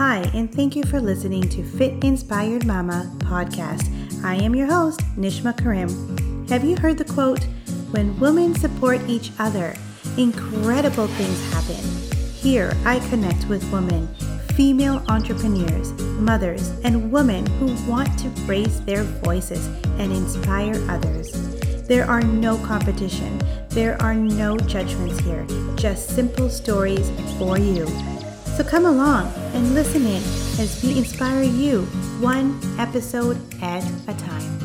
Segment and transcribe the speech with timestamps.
[0.00, 3.84] Hi, and thank you for listening to Fit Inspired Mama podcast.
[4.24, 6.46] I am your host, Nishma Karim.
[6.48, 7.44] Have you heard the quote,
[7.90, 9.76] When women support each other,
[10.16, 11.84] incredible things happen?
[12.32, 14.08] Here, I connect with women,
[14.54, 19.66] female entrepreneurs, mothers, and women who want to raise their voices
[19.98, 21.30] and inspire others.
[21.86, 27.86] There are no competition, there are no judgments here, just simple stories for you.
[28.60, 30.22] So come along and listen in
[30.60, 31.84] as we inspire you
[32.20, 34.58] one episode at a time.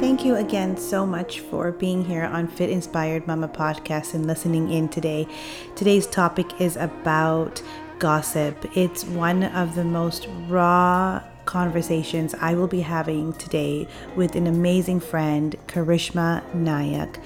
[0.00, 4.70] Thank you again so much for being here on Fit Inspired Mama podcast and listening
[4.70, 5.28] in today.
[5.74, 7.60] Today's topic is about
[7.98, 8.64] gossip.
[8.74, 15.00] It's one of the most raw conversations I will be having today with an amazing
[15.00, 17.18] friend, Karishma Nayak.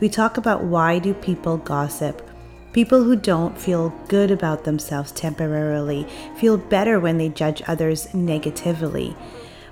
[0.00, 2.28] We talk about why do people gossip?
[2.72, 9.16] People who don't feel good about themselves temporarily feel better when they judge others negatively.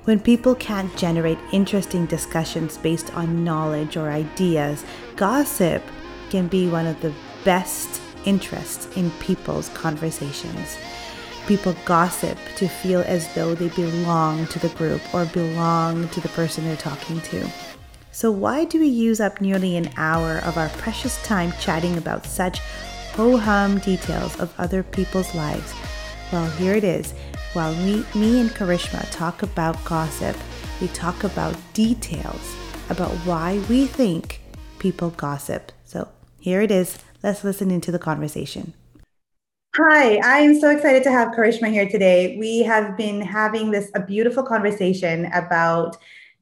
[0.04, 4.84] When people can't generate interesting discussions based on knowledge or ideas,
[5.16, 5.82] gossip
[6.30, 7.12] can be one of the
[7.44, 10.76] best interests in people's conversations.
[11.46, 16.28] People gossip to feel as though they belong to the group or belong to the
[16.30, 17.48] person they're talking to.
[18.10, 22.26] So, why do we use up nearly an hour of our precious time chatting about
[22.26, 22.58] such
[23.14, 25.72] ho hum details of other people's lives?
[26.32, 27.12] Well, here it is.
[27.52, 30.36] While we, me and Karishma talk about gossip,
[30.80, 32.56] we talk about details
[32.90, 34.40] about why we think
[34.78, 35.70] people gossip.
[35.84, 36.08] So,
[36.40, 36.98] here it is.
[37.22, 38.72] Let's listen into the conversation.
[39.78, 42.38] Hi, I'm so excited to have Karishma here today.
[42.38, 45.98] We have been having this a beautiful conversation about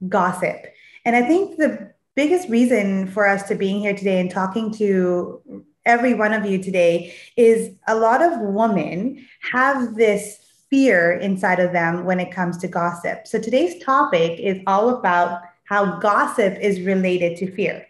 [0.09, 0.67] gossip.
[1.05, 5.43] And I think the biggest reason for us to being here today and talking to
[5.85, 10.39] every one of you today is a lot of women have this
[10.71, 13.27] fear inside of them when it comes to gossip.
[13.27, 17.85] So today's topic is all about how gossip is related to fear.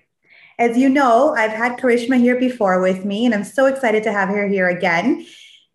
[0.59, 4.13] As you know, I've had Karishma here before with me, and I'm so excited to
[4.13, 5.27] have her here again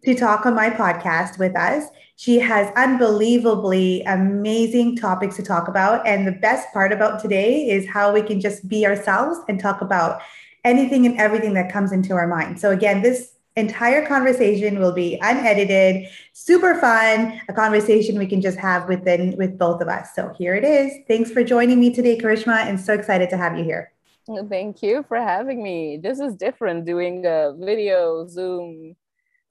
[0.05, 1.85] to talk on my podcast with us.
[2.15, 6.07] She has unbelievably amazing topics to talk about.
[6.07, 9.81] And the best part about today is how we can just be ourselves and talk
[9.81, 10.21] about
[10.63, 12.59] anything and everything that comes into our mind.
[12.59, 18.57] So, again, this entire conversation will be unedited, super fun, a conversation we can just
[18.57, 20.15] have within with both of us.
[20.15, 20.93] So here it is.
[21.07, 23.91] Thanks for joining me today, Karishma, and so excited to have you here.
[24.49, 25.99] Thank you for having me.
[26.01, 28.95] This is different doing a video Zoom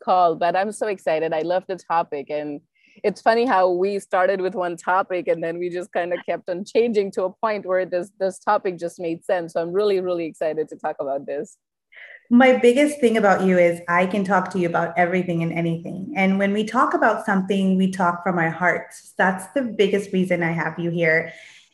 [0.02, 1.32] call, but I'm so excited.
[1.32, 2.30] I love the topic.
[2.30, 2.60] And
[3.04, 6.48] it's funny how we started with one topic and then we just kind of kept
[6.48, 9.52] on changing to a point where this this topic just made sense.
[9.52, 11.56] So I'm really, really excited to talk about this.
[12.30, 16.12] My biggest thing about you is I can talk to you about everything and anything.
[16.14, 19.14] And when we talk about something, we talk from our hearts.
[19.16, 21.32] That's the biggest reason I have you here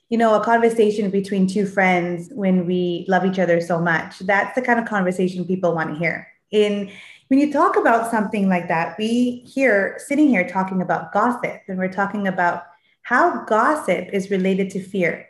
[0.08, 4.18] you know, a conversation between two friends when we love each other so much.
[4.20, 6.28] That's the kind of conversation people want to hear.
[6.50, 6.90] In
[7.28, 11.78] when you talk about something like that, we here sitting here talking about gossip, and
[11.78, 12.64] we're talking about
[13.02, 15.28] how gossip is related to fear.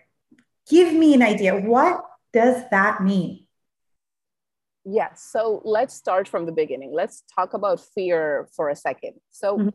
[0.69, 1.56] Give me an idea.
[1.56, 3.47] What does that mean?
[4.85, 5.27] Yes.
[5.31, 6.93] So let's start from the beginning.
[6.93, 9.15] Let's talk about fear for a second.
[9.31, 9.69] So mm-hmm.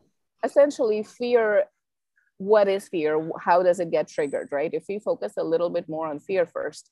[0.44, 1.64] essentially, fear
[2.40, 3.30] what is fear?
[3.38, 4.72] How does it get triggered, right?
[4.72, 6.90] If we focus a little bit more on fear first,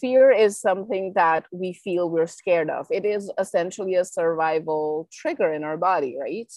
[0.00, 2.86] fear is something that we feel we're scared of.
[2.90, 6.50] It is essentially a survival trigger in our body, right?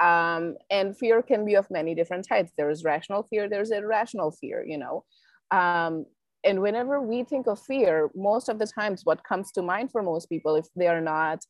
[0.00, 2.52] Um, and fear can be of many different types.
[2.56, 5.04] There is rational fear, there's irrational fear, you know.
[5.50, 6.06] Um,
[6.42, 10.02] and whenever we think of fear, most of the times what comes to mind for
[10.02, 11.44] most people, if they are not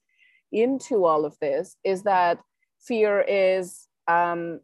[0.50, 2.40] into all of this, is that
[2.80, 4.58] fear is um,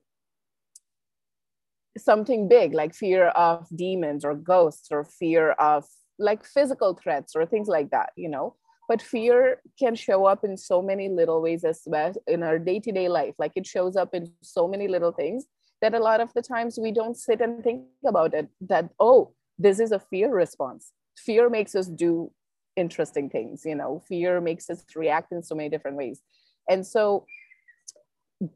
[1.98, 5.84] something big like fear of demons or ghosts or fear of
[6.18, 8.54] like physical threats or things like that you know?
[8.88, 13.08] But fear can show up in so many little ways as well in our day-to-day
[13.08, 13.34] life.
[13.36, 15.46] Like it shows up in so many little things
[15.82, 19.32] that a lot of the times we don't sit and think about it that oh
[19.58, 20.92] this is a fear response.
[21.18, 22.30] Fear makes us do
[22.76, 24.02] interesting things you know?
[24.06, 26.20] Fear makes us react in so many different ways.
[26.68, 27.26] And so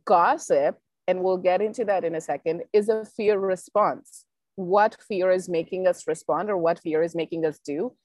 [0.04, 0.78] gossip
[1.10, 4.26] and we'll get into that in a second, is a fear response.
[4.54, 7.96] What fear is making us respond or what fear is making us do?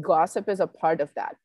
[0.00, 1.36] Gossip is a part of that.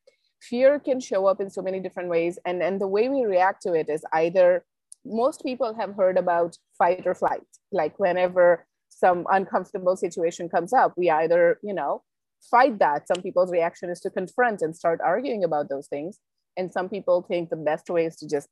[0.50, 2.38] Fear can show up in so many different ways.
[2.44, 4.64] And, and the way we react to it is either
[5.04, 7.46] most people have heard about fight or flight.
[7.70, 12.02] Like whenever some uncomfortable situation comes up, we either, you know,
[12.50, 13.06] fight that.
[13.06, 16.18] Some people's reaction is to confront and start arguing about those things.
[16.56, 18.48] And some people think the best way is to just,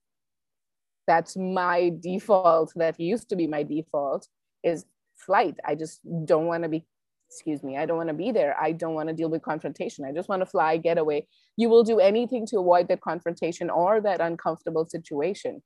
[1.07, 4.27] that's my default, that used to be my default,
[4.63, 4.85] is
[5.17, 5.57] flight.
[5.65, 6.85] I just don't want to be,
[7.31, 8.57] excuse me, I don't want to be there.
[8.61, 10.05] I don't want to deal with confrontation.
[10.05, 11.29] I just want to fly, get away.
[11.57, 15.63] You will do anything to avoid that confrontation or that uncomfortable situation.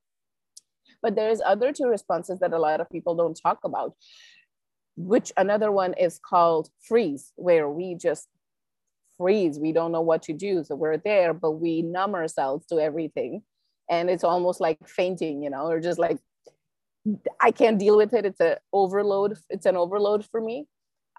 [1.01, 3.93] But there's other two responses that a lot of people don't talk about
[4.99, 8.27] which another one is called freeze, where we just
[9.17, 9.57] freeze.
[9.57, 10.63] We don't know what to do.
[10.65, 13.43] So we're there, but we numb ourselves to everything.
[13.89, 16.19] And it's almost like fainting, you know, or just like,
[17.41, 18.25] I can't deal with it.
[18.25, 19.37] It's an overload.
[19.49, 20.67] It's an overload for me.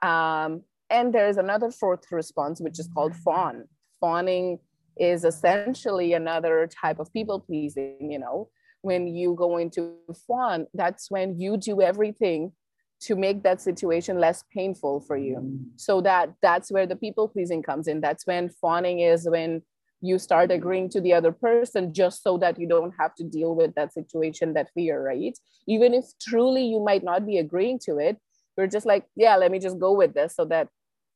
[0.03, 3.65] Um, and there's another fourth response, which is called fawn.
[4.01, 4.59] Fawning
[4.97, 8.49] is essentially another type of people pleasing, you know.
[8.83, 9.95] When you go into
[10.27, 12.53] fawn, that's when you do everything
[13.01, 17.63] to make that situation less painful for you so that that's where the people pleasing
[17.63, 19.63] comes in that's when fawning is when
[20.01, 23.55] you start agreeing to the other person just so that you don't have to deal
[23.55, 25.39] with that situation that fear right?
[25.67, 28.17] Even if truly you might not be agreeing to it
[28.57, 30.69] you're just like yeah let me just go with this so that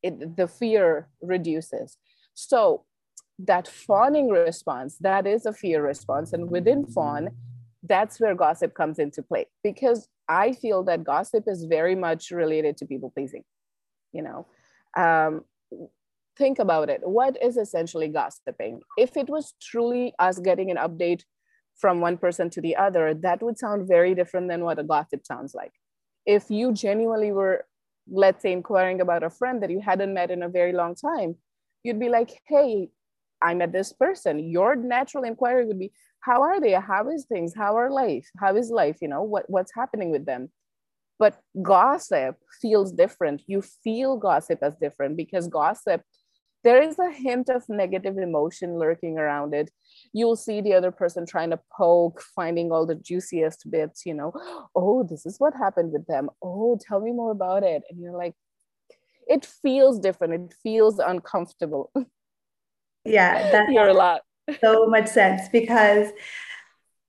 [0.02, 1.96] it the fear reduces.
[2.34, 2.84] So
[3.38, 6.32] that fawning response that is a fear response.
[6.32, 7.30] And within fawn
[7.82, 12.78] that's where gossip comes into play because I feel that gossip is very much related
[12.78, 13.44] to people pleasing.
[14.12, 14.46] You know,
[14.96, 15.44] um,
[16.36, 17.00] think about it.
[17.02, 18.80] What is essentially gossiping?
[18.96, 21.22] If it was truly us getting an update
[21.76, 25.26] from one person to the other, that would sound very different than what a gossip
[25.26, 25.72] sounds like.
[26.26, 27.66] If you genuinely were,
[28.10, 31.36] let's say, inquiring about a friend that you hadn't met in a very long time,
[31.82, 32.90] you'd be like, hey,
[33.42, 34.38] I met this person.
[34.38, 35.92] Your natural inquiry would be,
[36.24, 39.44] how are they how is things how are life how is life you know what
[39.48, 40.48] what's happening with them
[41.18, 46.00] but gossip feels different you feel gossip as different because gossip
[46.64, 49.70] there is a hint of negative emotion lurking around it.
[50.12, 54.32] You'll see the other person trying to poke finding all the juiciest bits you know.
[54.74, 56.30] Oh this is what happened with them.
[56.42, 57.82] Oh tell me more about it.
[57.88, 58.34] And you're like
[59.28, 60.34] it feels different.
[60.34, 61.92] It feels uncomfortable.
[63.06, 64.22] Yeah that you're a lot.
[64.62, 66.08] so much sense because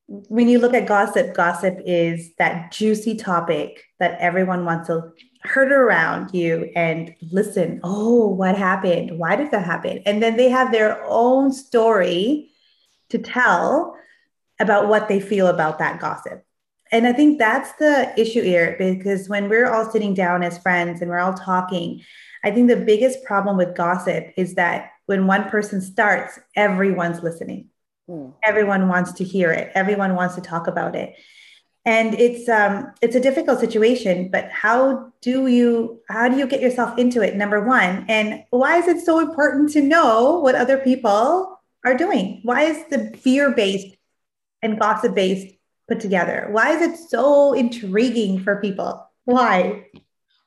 [0.07, 5.11] when you look at gossip, gossip is that juicy topic that everyone wants to
[5.43, 7.79] herd around you and listen.
[7.83, 9.17] Oh, what happened?
[9.17, 10.01] Why did that happen?
[10.05, 12.49] And then they have their own story
[13.09, 13.95] to tell
[14.59, 16.43] about what they feel about that gossip.
[16.91, 21.01] And I think that's the issue here because when we're all sitting down as friends
[21.01, 22.01] and we're all talking,
[22.43, 27.69] I think the biggest problem with gossip is that when one person starts, everyone's listening.
[28.09, 28.33] Mm.
[28.43, 29.71] Everyone wants to hear it.
[29.73, 31.15] Everyone wants to talk about it.
[31.85, 36.59] And it's um, it's a difficult situation, but how do you how do you get
[36.59, 37.35] yourself into it?
[37.35, 42.39] Number one, and why is it so important to know what other people are doing?
[42.41, 43.95] Why is the fear based
[44.63, 45.55] and gossip based
[45.87, 46.47] put together?
[46.49, 49.07] Why is it so intriguing for people?
[49.25, 49.85] Why?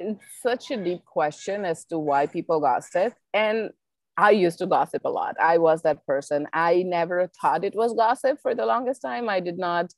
[0.00, 3.14] It's such a deep question as to why people gossip.
[3.32, 3.70] And
[4.16, 5.36] I used to gossip a lot.
[5.40, 6.48] I was that person.
[6.52, 9.28] I never thought it was gossip for the longest time.
[9.28, 9.92] I did not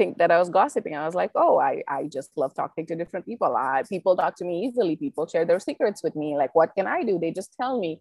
[0.00, 0.96] think that I was gossiping.
[0.96, 3.54] I was like, oh, I, I just love talking to different people.
[3.54, 4.96] I, people talk to me easily.
[4.96, 6.38] People share their secrets with me.
[6.38, 7.18] Like, what can I do?
[7.18, 8.00] They just tell me.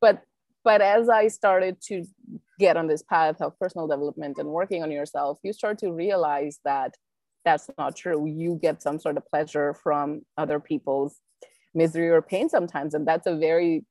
[0.00, 0.22] But
[0.64, 2.04] but as I started to
[2.58, 6.58] get on this path of personal development and working on yourself, you start to realize
[6.64, 6.94] that
[7.44, 8.26] that's not true.
[8.26, 11.20] You get some sort of pleasure from other people's
[11.72, 12.92] misery or pain sometimes.
[12.92, 13.84] And that's a very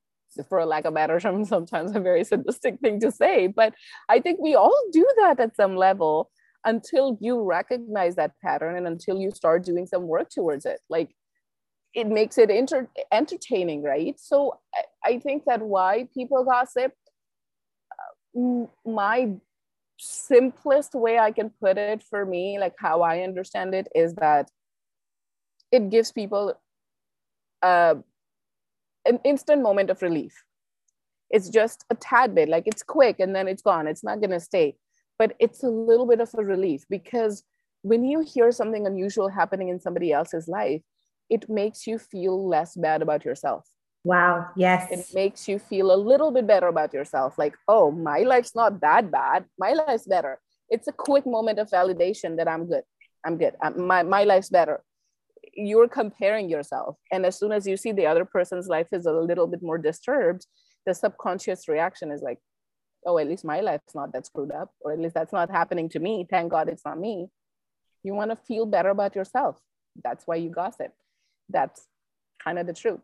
[0.49, 3.47] for a lack of better term, sometimes a very sadistic thing to say.
[3.47, 3.73] But
[4.09, 6.29] I think we all do that at some level
[6.65, 10.79] until you recognize that pattern and until you start doing some work towards it.
[10.89, 11.15] Like
[11.93, 14.19] it makes it inter- entertaining, right?
[14.19, 14.59] So
[15.03, 16.91] I, think that why people gossip,
[18.37, 19.31] uh, my
[19.97, 24.49] simplest way I can put it for me, like how I understand it, is that
[25.71, 26.59] it gives people
[27.61, 27.95] uh,
[29.05, 30.43] an instant moment of relief.
[31.29, 33.87] It's just a tad bit, like it's quick and then it's gone.
[33.87, 34.75] It's not going to stay.
[35.17, 37.43] But it's a little bit of a relief because
[37.81, 40.81] when you hear something unusual happening in somebody else's life,
[41.29, 43.65] it makes you feel less bad about yourself.
[44.03, 44.49] Wow.
[44.55, 44.91] Yes.
[44.91, 47.37] It makes you feel a little bit better about yourself.
[47.37, 49.45] Like, oh, my life's not that bad.
[49.57, 50.39] My life's better.
[50.69, 52.83] It's a quick moment of validation that I'm good.
[53.25, 53.55] I'm good.
[53.61, 54.83] I'm, my, my life's better
[55.53, 59.11] you're comparing yourself and as soon as you see the other person's life is a
[59.11, 60.45] little bit more disturbed
[60.85, 62.39] the subconscious reaction is like
[63.05, 65.89] oh at least my life's not that screwed up or at least that's not happening
[65.89, 67.27] to me thank god it's not me
[68.03, 69.59] you want to feel better about yourself
[70.03, 70.93] that's why you gossip
[71.49, 71.87] that's
[72.43, 73.01] kind of the truth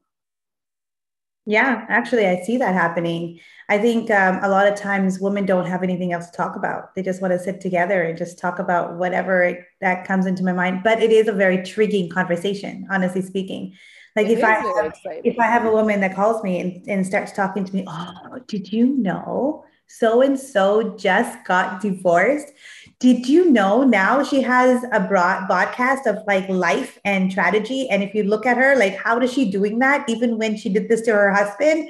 [1.47, 3.39] Yeah, actually, I see that happening.
[3.67, 6.93] I think um, a lot of times women don't have anything else to talk about.
[6.93, 10.53] They just want to sit together and just talk about whatever that comes into my
[10.53, 10.81] mind.
[10.83, 13.73] But it is a very triggering conversation, honestly speaking.
[14.15, 14.93] Like it if I have,
[15.23, 18.39] if I have a woman that calls me and, and starts talking to me, oh,
[18.47, 19.65] did you know
[19.97, 22.51] so and so just got divorced?
[22.99, 27.89] Did you know now she has a broad podcast of like life and strategy?
[27.89, 30.09] And if you look at her, like how is she doing that?
[30.09, 31.89] Even when she did this to her husband,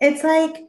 [0.00, 0.64] it's like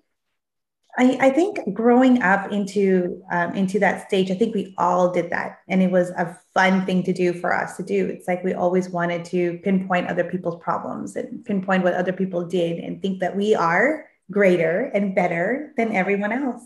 [0.98, 5.32] I, I think growing up into um, into that stage, I think we all did
[5.32, 8.06] that, and it was a fun thing to do for us to do.
[8.06, 12.46] It's like we always wanted to pinpoint other people's problems and pinpoint what other people
[12.46, 16.64] did, and think that we are greater and better than everyone else.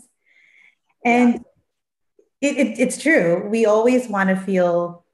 [1.04, 1.44] And
[2.40, 3.48] it, it, it's true.
[3.48, 5.04] We always want to feel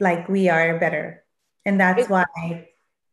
[0.00, 1.24] like we are better,
[1.64, 2.26] and that's why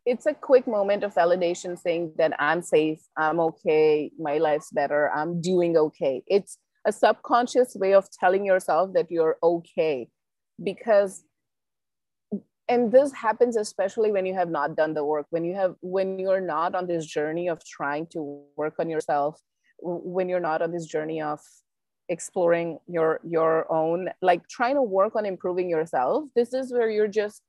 [0.05, 5.09] it's a quick moment of validation saying that I'm safe, I'm okay, my life's better,
[5.11, 6.23] I'm doing okay.
[6.27, 10.09] It's a subconscious way of telling yourself that you're okay
[10.61, 11.23] because
[12.73, 16.19] and this happens especially when you have not done the work when you have when
[16.19, 19.39] you're not on this journey of trying to work on yourself
[19.79, 21.39] when you're not on this journey of
[22.09, 27.15] exploring your your own like trying to work on improving yourself this is where you're
[27.23, 27.41] just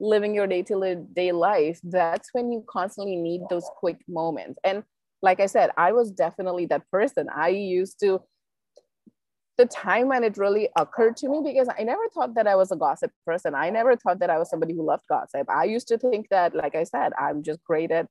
[0.00, 4.58] living your day to day life, that's when you constantly need those quick moments.
[4.64, 4.82] And
[5.22, 7.28] like I said, I was definitely that person.
[7.34, 8.22] I used to,
[9.58, 12.72] the time when it really occurred to me, because I never thought that I was
[12.72, 13.54] a gossip person.
[13.54, 15.48] I never thought that I was somebody who loved gossip.
[15.50, 18.06] I used to think that, like I said, I'm just great at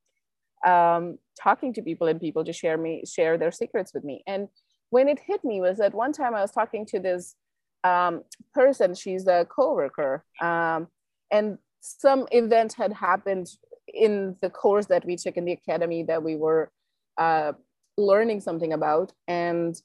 [0.65, 4.23] um, talking to people and people to share me, share their secrets with me.
[4.27, 4.49] And
[4.89, 7.35] when it hit me was that one time I was talking to this
[7.83, 10.87] um, person, she's a coworker, um,
[11.31, 13.47] and some event had happened
[13.87, 16.71] in the course that we took in the academy that we were
[17.17, 17.53] uh,
[17.97, 19.81] learning something about and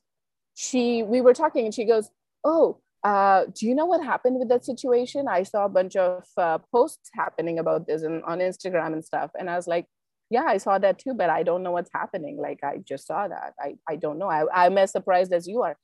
[0.55, 2.11] she we were talking and she goes
[2.45, 6.25] oh uh, do you know what happened with that situation i saw a bunch of
[6.39, 9.87] uh, posts happening about this and on instagram and stuff and i was like
[10.31, 13.29] yeah i saw that too but i don't know what's happening like i just saw
[13.29, 15.77] that i, I don't know I, i'm as surprised as you are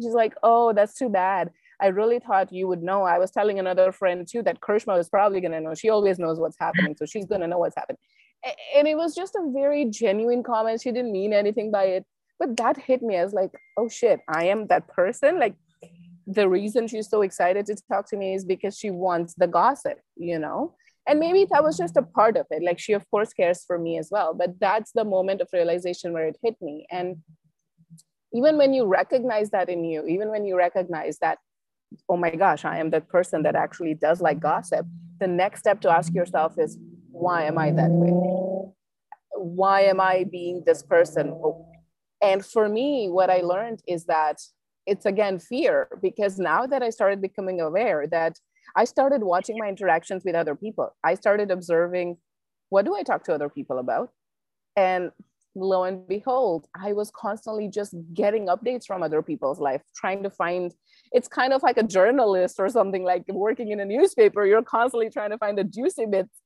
[0.00, 3.02] she's like oh that's too bad I really thought you would know.
[3.02, 5.74] I was telling another friend too that Karishma is probably going to know.
[5.74, 6.96] She always knows what's happening.
[6.96, 7.98] So she's going to know what's happening.
[8.74, 10.80] And it was just a very genuine comment.
[10.80, 12.06] She didn't mean anything by it.
[12.38, 15.38] But that hit me as like, oh shit, I am that person.
[15.38, 15.54] Like
[16.26, 20.00] the reason she's so excited to talk to me is because she wants the gossip,
[20.16, 20.74] you know?
[21.08, 22.62] And maybe that was just a part of it.
[22.64, 24.34] Like she, of course, cares for me as well.
[24.34, 26.86] But that's the moment of realization where it hit me.
[26.90, 27.18] And
[28.32, 31.38] even when you recognize that in you, even when you recognize that
[32.08, 34.86] oh my gosh, I am that person that actually does like gossip,
[35.20, 36.78] the next step to ask yourself is,
[37.10, 38.72] why am I that way?
[39.32, 41.28] Why am I being this person?
[41.28, 41.66] Oh,
[42.22, 44.40] And for me, what I learned is that
[44.86, 48.38] it's again fear, because now that I started becoming aware that
[48.74, 52.18] I started watching my interactions with other people, I started observing
[52.68, 54.10] what do I talk to other people about?
[54.76, 55.10] And
[55.54, 60.30] lo and behold, I was constantly just getting updates from other people's life, trying to
[60.30, 60.72] find
[61.12, 64.44] it's kind of like a journalist or something like working in a newspaper.
[64.44, 66.40] You're constantly trying to find the juicy bits.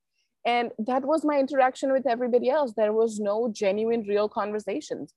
[0.45, 2.73] And that was my interaction with everybody else.
[2.75, 5.13] There was no genuine, real conversations.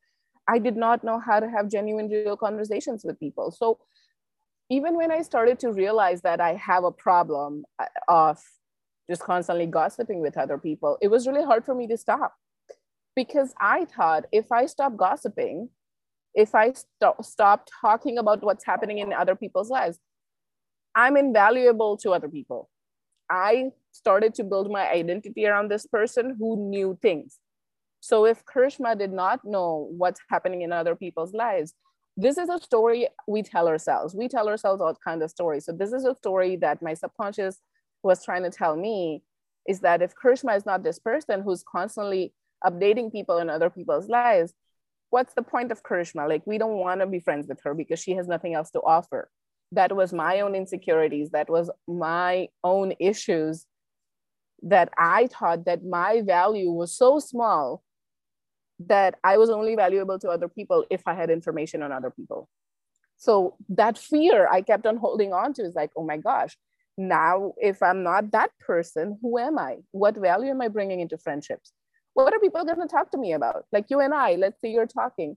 [0.49, 3.51] I did not know how to have genuine, real conversations with people.
[3.51, 3.79] So
[4.71, 8.43] even when I started to realize that I have a problem uh, of
[9.09, 12.35] just constantly gossiping with other people, it was really hard for me to stop
[13.15, 15.69] because I thought if I stop gossiping,
[16.35, 19.99] if I st- stop talking about what's happening in other people's lives,
[20.95, 22.71] I'm invaluable to other people.
[23.31, 27.39] I started to build my identity around this person who knew things.
[28.05, 31.73] So if Karishma did not know what's happening in other people's lives,
[32.19, 34.15] this is a story we tell ourselves.
[34.15, 35.65] We tell ourselves all kinds of stories.
[35.65, 37.63] So this is a story that my subconscious
[38.03, 39.23] was trying to tell me
[39.67, 44.11] is that if Karishma is not this person who's constantly updating people in other people's
[44.11, 44.53] lives,
[45.09, 46.29] what's the point of Karishma?
[46.29, 48.81] Like, we don't want to be friends with her because she has nothing else to
[48.81, 49.31] offer.
[49.73, 51.31] That was my own insecurities.
[51.31, 53.65] That was my own issues
[54.63, 57.83] that I thought that my value was so small
[58.89, 62.49] that I was only valuable to other people if I had information on other people.
[63.17, 66.57] So that fear I kept on holding on to is like, oh my gosh,
[66.99, 69.79] now if I'm not that person, who am I?
[69.93, 71.73] What value am I bringing into friendships?
[72.15, 73.67] what are people going to talk to me about?
[73.73, 75.37] Like you and I, let's say you're talking.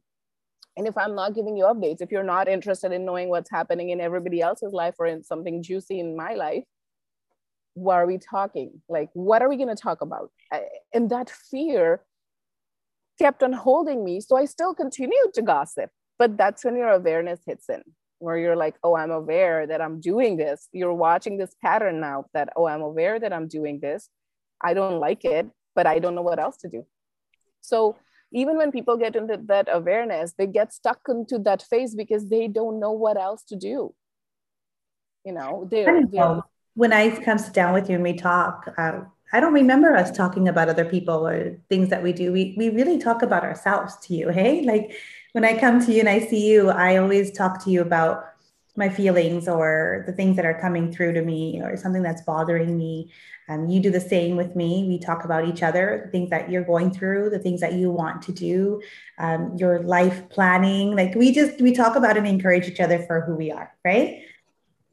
[0.78, 3.90] And if I'm not giving you updates, if you're not interested in knowing what's happening
[3.90, 6.64] in everybody else's life or in something juicy in my life,
[7.74, 8.82] why are we talking?
[8.88, 10.32] Like, what are we going to talk about?
[10.94, 12.02] And that fear
[13.18, 14.22] kept on holding me.
[14.22, 15.90] So I still continued to gossip.
[16.20, 17.84] But that's when your awareness hits in,
[18.20, 20.68] where you're like, oh, I'm aware that I'm doing this.
[20.72, 24.10] You're watching this pattern now that, oh, I'm aware that I'm doing this.
[24.60, 26.86] I don't like it, but I don't know what else to do.
[27.62, 27.98] So
[28.32, 32.48] even when people get into that awareness, they get stuck into that phase because they
[32.48, 33.94] don't know what else to do.
[35.24, 36.42] You know, they're, they're
[36.74, 39.02] when I come sit down with you and we talk, uh,
[39.34, 42.32] I don't remember us talking about other people or things that we do.
[42.32, 44.64] We we really talk about ourselves to you, hey?
[44.64, 44.96] Like
[45.34, 48.26] when I come to you and I see you, I always talk to you about
[48.78, 52.78] my feelings or the things that are coming through to me or something that's bothering
[52.78, 53.12] me.
[53.50, 54.86] Um, you do the same with me.
[54.88, 57.90] We talk about each other, the things that you're going through, the things that you
[57.90, 58.82] want to do,
[59.18, 60.96] um, your life planning.
[60.96, 64.22] Like we just we talk about and encourage each other for who we are, right?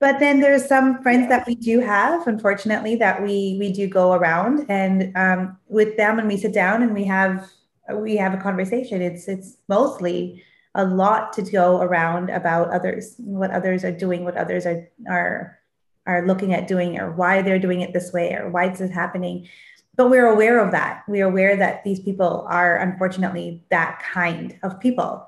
[0.04, 4.12] But then there's some friends that we do have, unfortunately, that we we do go
[4.12, 7.48] around and um, with them, and we sit down and we have
[7.90, 9.00] we have a conversation.
[9.00, 10.44] It's it's mostly
[10.74, 15.58] a lot to go around about others, what others are doing, what others are are
[16.06, 18.90] are looking at doing, or why they're doing it this way, or why it's is
[18.90, 19.48] happening.
[19.96, 21.04] But we're aware of that.
[21.08, 25.26] We're aware that these people are unfortunately that kind of people.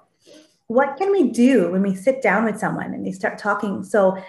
[0.66, 3.82] What can we do when we sit down with someone and they start talking?
[3.82, 4.22] So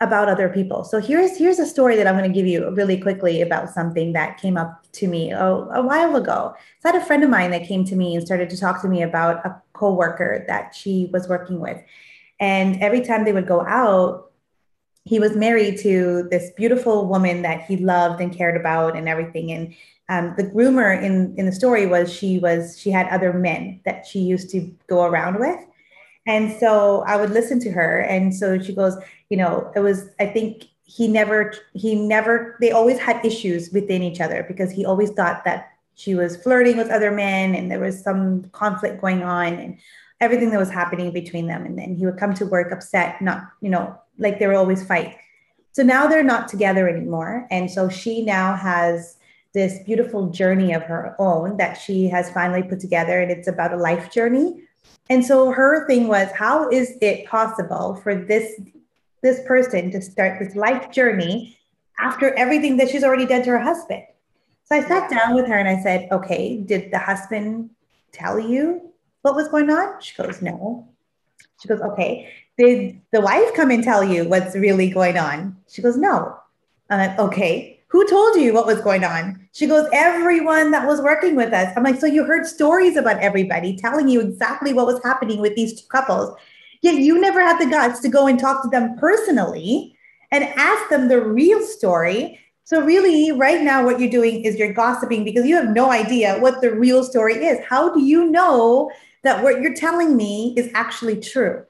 [0.00, 0.84] about other people.
[0.84, 4.12] So here's here's a story that I'm going to give you really quickly about something
[4.12, 6.54] that came up to me a, a while ago.
[6.80, 8.82] So I had a friend of mine that came to me and started to talk
[8.82, 11.80] to me about a coworker that she was working with.
[12.40, 14.32] And every time they would go out,
[15.04, 19.52] he was married to this beautiful woman that he loved and cared about and everything.
[19.52, 19.74] And
[20.08, 24.06] um, the rumor in in the story was she was she had other men that
[24.06, 25.60] she used to go around with.
[26.26, 28.00] And so I would listen to her.
[28.00, 28.96] And so she goes,
[29.30, 34.02] you know, it was, I think he never, he never, they always had issues within
[34.02, 37.80] each other because he always thought that she was flirting with other men and there
[37.80, 39.78] was some conflict going on and
[40.20, 41.64] everything that was happening between them.
[41.64, 44.84] And then he would come to work upset, not, you know, like they were always
[44.84, 45.16] fight.
[45.72, 47.46] So now they're not together anymore.
[47.50, 49.16] And so she now has
[49.52, 53.20] this beautiful journey of her own that she has finally put together.
[53.20, 54.64] And it's about a life journey
[55.10, 58.60] and so her thing was, how is it possible for this
[59.24, 61.58] this person to start this life journey
[61.98, 64.04] after everything that she's already done to her husband?
[64.64, 67.70] So I sat down with her and I said, okay, did the husband
[68.12, 70.00] tell you what was going on?
[70.00, 70.88] She goes, no.
[71.60, 72.32] She goes, okay.
[72.56, 75.56] Did the wife come and tell you what's really going on?
[75.68, 76.38] She goes, no.
[76.88, 77.74] I'm like, okay.
[77.88, 79.48] Who told you what was going on?
[79.52, 81.72] She goes, Everyone that was working with us.
[81.76, 85.54] I'm like, So you heard stories about everybody telling you exactly what was happening with
[85.54, 86.36] these two couples.
[86.84, 89.96] Yet you never had the guts to go and talk to them personally
[90.30, 92.38] and ask them the real story.
[92.64, 96.38] So, really, right now, what you're doing is you're gossiping because you have no idea
[96.40, 97.58] what the real story is.
[97.66, 98.90] How do you know
[99.22, 101.64] that what you're telling me is actually true?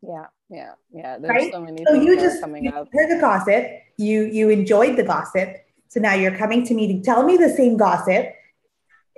[0.00, 1.18] Yeah, yeah, yeah.
[1.18, 1.52] There's right?
[1.52, 2.88] so many so you just coming up.
[2.94, 3.66] Heard the gossip
[3.98, 5.56] you you enjoyed the gossip
[5.88, 8.34] so now you're coming to me to tell me the same gossip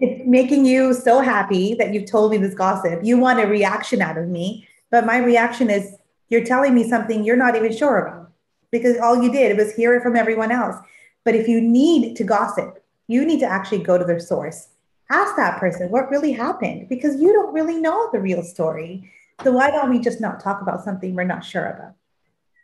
[0.01, 3.01] it's making you so happy that you've told me this gossip.
[3.03, 5.97] You want a reaction out of me but my reaction is
[6.29, 8.31] you're telling me something you're not even sure about
[8.71, 10.77] because all you did was hear it from everyone else.
[11.25, 14.69] But if you need to gossip you need to actually go to their source.
[15.11, 19.11] Ask that person what really happened because you don't really know the real story.
[19.43, 21.95] So why don't we just not talk about something we're not sure about?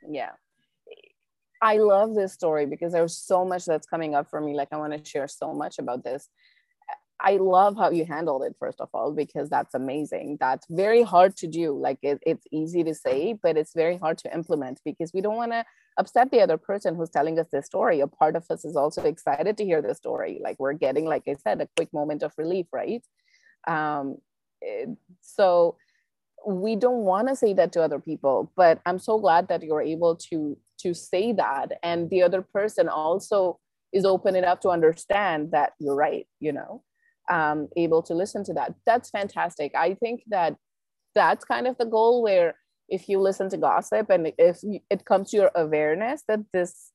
[0.09, 0.31] Yeah.
[1.62, 4.55] I love this story because there's so much that's coming up for me.
[4.55, 6.29] Like I want to share so much about this.
[7.20, 10.38] I love how you handled it, first of all, because that's amazing.
[10.40, 11.79] That's very hard to do.
[11.79, 15.37] Like it, it's easy to say, but it's very hard to implement because we don't
[15.37, 15.64] want to
[15.96, 18.00] upset the other person who's telling us this story.
[18.00, 20.40] A part of us is also excited to hear the story.
[20.42, 23.05] Like we're getting, like I said, a quick moment of relief, right?
[23.66, 24.18] Um,
[25.20, 25.77] so
[26.46, 29.83] we don't want to say that to other people, but I'm so glad that you're
[29.83, 33.59] able to to say that and the other person also
[33.92, 36.83] is open enough to understand that you're right you know
[37.30, 38.74] um, able to listen to that.
[38.87, 39.74] That's fantastic.
[39.74, 40.56] I think that
[41.14, 42.54] that's kind of the goal where
[42.88, 44.60] if you listen to gossip and if
[44.90, 46.90] it comes to your awareness that this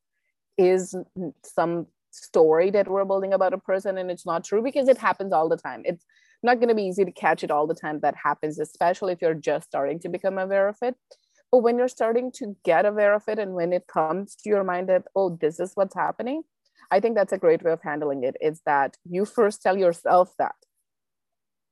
[0.57, 0.95] is
[1.43, 5.33] some story that we're building about a person and it's not true because it happens
[5.33, 5.81] all the time.
[5.85, 6.05] It's
[6.43, 9.21] not going to be easy to catch it all the time that happens especially if
[9.21, 10.95] you're just starting to become aware of it.
[11.51, 14.63] But when you're starting to get aware of it and when it comes to your
[14.63, 16.43] mind that oh this is what's happening
[16.91, 20.33] i think that's a great way of handling it is that you first tell yourself
[20.37, 20.55] that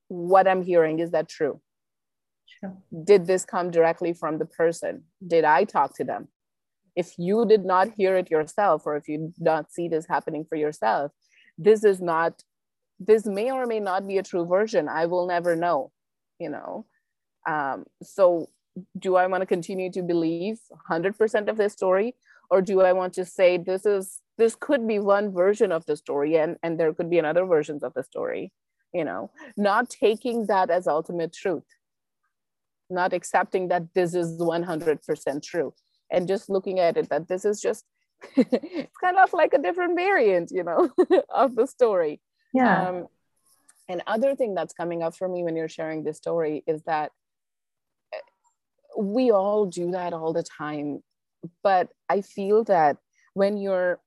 [0.08, 1.60] what i'm hearing is that true?
[2.60, 2.76] Sure.
[3.04, 5.04] did this come directly from the person?
[5.24, 6.28] Did i talk to them?
[6.96, 10.44] If you did not hear it yourself or if you did not see this happening
[10.48, 11.12] for yourself
[11.58, 12.42] this is not
[12.98, 14.88] this may or may not be a true version.
[14.88, 15.92] I will never know
[16.38, 16.86] you know?
[17.48, 18.48] Um, so
[18.98, 20.58] do i want to continue to believe
[20.90, 22.14] 100% of this story?
[22.50, 25.96] Or do i want to say this is this could be one version of the
[25.96, 28.52] story and and there could be another versions of the story
[28.92, 29.30] you know?
[29.56, 31.64] Not taking that as ultimate truth.
[32.90, 35.74] Not accepting that this is 100% true
[36.10, 37.84] and just looking at it that this is just
[38.36, 40.90] it's kind of like a different variant you know
[41.28, 42.20] of the story.
[42.52, 42.88] Yeah.
[42.88, 43.06] Um,
[43.90, 47.12] and other thing that's coming up for me when you're sharing this story is that
[48.12, 48.18] eh,
[48.98, 51.02] we all do that all the time
[51.62, 52.96] but i feel that
[53.34, 54.00] when you're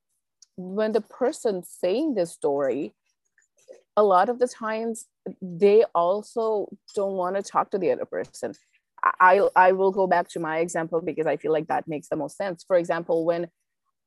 [0.58, 2.94] when the person saying this story
[3.98, 5.06] a lot of the times
[5.42, 8.54] they also don't want to talk to the other person
[9.04, 12.16] I, I will go back to my example because I feel like that makes the
[12.16, 12.64] most sense.
[12.64, 13.50] For example, when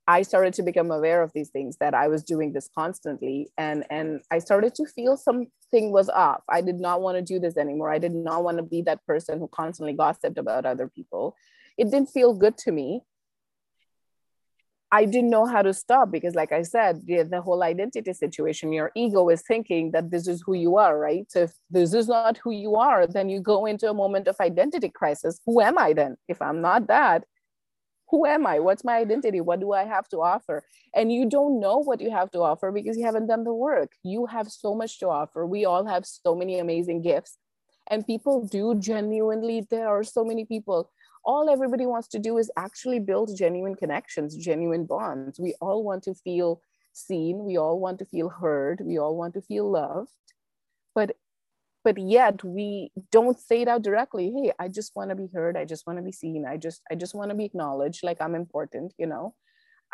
[0.07, 3.85] I started to become aware of these things that I was doing this constantly and
[3.91, 6.43] and I started to feel something was off.
[6.49, 7.91] I did not want to do this anymore.
[7.91, 11.37] I did not want to be that person who constantly gossiped about other people.
[11.79, 13.01] It didn't feel good to me.
[14.95, 18.73] I didn't know how to stop because, like I said, the, the whole identity situation,
[18.73, 21.27] your ego is thinking that this is who you are, right?
[21.33, 24.37] So if this is not who you are, then you go into a moment of
[24.39, 25.41] identity crisis.
[25.47, 26.17] Who am I then?
[26.29, 27.25] If I'm not that,
[28.11, 28.61] who am I?
[28.61, 29.41] What's my identity?
[29.41, 30.63] What do I have to offer?
[30.95, 33.91] And you don't know what you have to offer because you haven't done the work.
[34.05, 35.45] You have so much to offer.
[35.45, 37.37] We all have so many amazing gifts.
[37.91, 40.93] And people do genuinely, there are so many people
[41.25, 45.41] all everybody wants to do is actually build genuine connections, genuine bonds.
[45.41, 46.61] We all want to feel
[46.93, 50.11] seen, we all want to feel heard, we all want to feel loved.
[50.95, 51.17] But
[51.83, 54.33] but yet we don't say it out directly.
[54.35, 55.57] Hey i just want to be heard.
[55.57, 56.47] I just want to be seen.
[56.47, 58.03] I just i just want to be acknowledged.
[58.03, 59.35] Like i'm important you know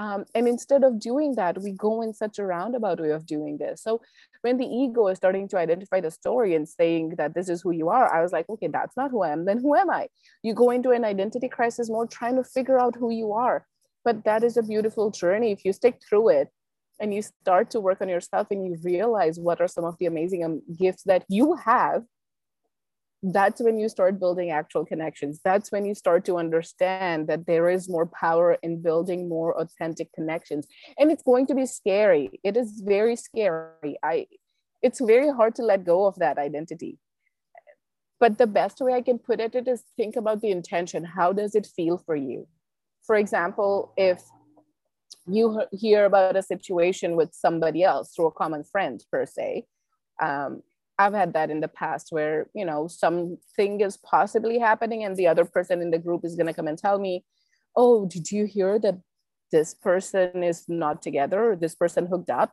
[0.01, 3.59] um, and instead of doing that, we go in such a roundabout way of doing
[3.59, 3.83] this.
[3.83, 4.01] So
[4.41, 7.71] when the ego is starting to identify the story and saying that this is who
[7.71, 9.45] you are, I was like, okay, that's not who I am.
[9.45, 10.09] Then who am I?
[10.43, 13.67] You go into an identity crisis mode trying to figure out who you are.
[14.03, 15.53] But that is a beautiful journey.
[15.53, 16.49] If you stick through it
[16.99, 20.07] and you start to work on yourself and you realize what are some of the
[20.07, 22.05] amazing um, gifts that you have
[23.23, 25.41] that's when you start building actual connections.
[25.45, 30.13] That's when you start to understand that there is more power in building more authentic
[30.13, 30.67] connections.
[30.99, 32.41] And it's going to be scary.
[32.43, 33.99] It is very scary.
[34.03, 34.27] I
[34.83, 36.99] it's very hard to let go of that identity.
[38.19, 41.05] But the best way I can put it, it is think about the intention.
[41.05, 42.49] How does it feel for you?
[43.03, 44.23] For example, if
[45.27, 49.67] you hear about a situation with somebody else through a common friend per se,
[50.23, 50.63] um,
[51.01, 55.29] I've had that in the past where, you know, something is possibly happening and the
[55.29, 57.25] other person in the group is going to come and tell me,
[57.75, 58.99] oh, did you hear that
[59.51, 62.53] this person is not together or this person hooked up?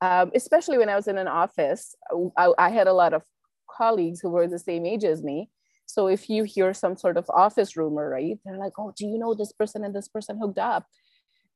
[0.00, 1.96] Um, especially when I was in an office,
[2.36, 3.22] I, I had a lot of
[3.68, 5.50] colleagues who were the same age as me.
[5.86, 9.18] So if you hear some sort of office rumor, right, they're like, oh, do you
[9.18, 10.86] know this person and this person hooked up?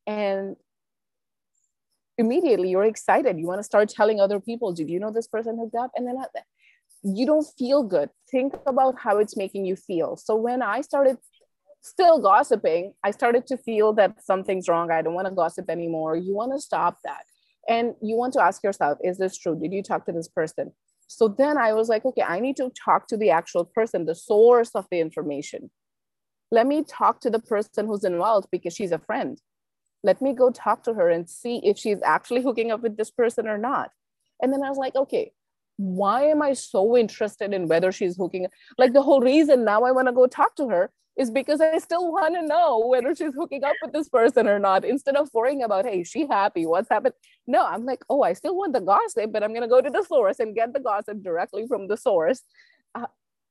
[0.08, 0.56] And
[2.22, 3.38] immediately you're excited.
[3.38, 5.90] You want to start telling other people did you know this person hooked up?
[5.96, 6.16] And then
[7.02, 8.08] you don't feel good.
[8.30, 10.10] Think about how it's making you feel.
[10.16, 11.18] So when i started
[11.84, 14.90] still gossiping i started to feel that something's wrong.
[14.90, 16.12] I don't want to gossip anymore.
[16.16, 17.24] You want to stop that.
[17.68, 19.56] And you want to ask yourself is this true?
[19.62, 20.72] Did you talk to this person?
[21.18, 24.20] So then i was like okay i need to talk to the actual person the
[24.30, 25.70] source of the information.
[26.58, 29.40] Let me talk to the person who's involved because she's a friend
[30.02, 33.10] let me go talk to her and see if she's actually hooking up with this
[33.10, 33.90] person or not
[34.40, 35.32] and then i was like okay
[35.76, 38.50] why am i so interested in whether she's hooking up?
[38.78, 41.78] like the whole reason now i want to go talk to her is because i
[41.78, 45.28] still want to know whether she's hooking up with this person or not instead of
[45.32, 47.14] worrying about hey she happy what's happened
[47.46, 49.90] no i'm like oh i still want the gossip but i'm going to go to
[49.90, 52.42] the source and get the gossip directly from the source
[52.94, 53.06] uh,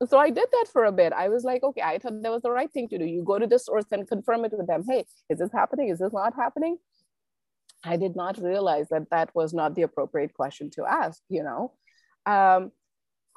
[0.05, 1.13] so I did that for a bit.
[1.13, 3.05] I was like, okay, I thought that was the right thing to do.
[3.05, 4.83] You go to the source and confirm it with them.
[4.87, 5.89] Hey, is this happening?
[5.89, 6.77] Is this not happening?
[7.83, 11.73] I did not realize that that was not the appropriate question to ask, you know?
[12.25, 12.71] Um,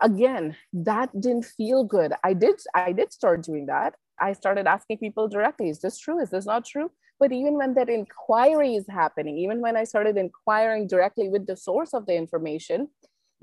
[0.01, 2.13] again, that didn't feel good.
[2.23, 3.95] I did, I did start doing that.
[4.21, 6.21] I started asking people directly, is this true?
[6.21, 6.91] Is this not true?
[7.19, 11.57] But even when that inquiry is happening, even when I started inquiring directly with the
[11.57, 12.89] source of the information,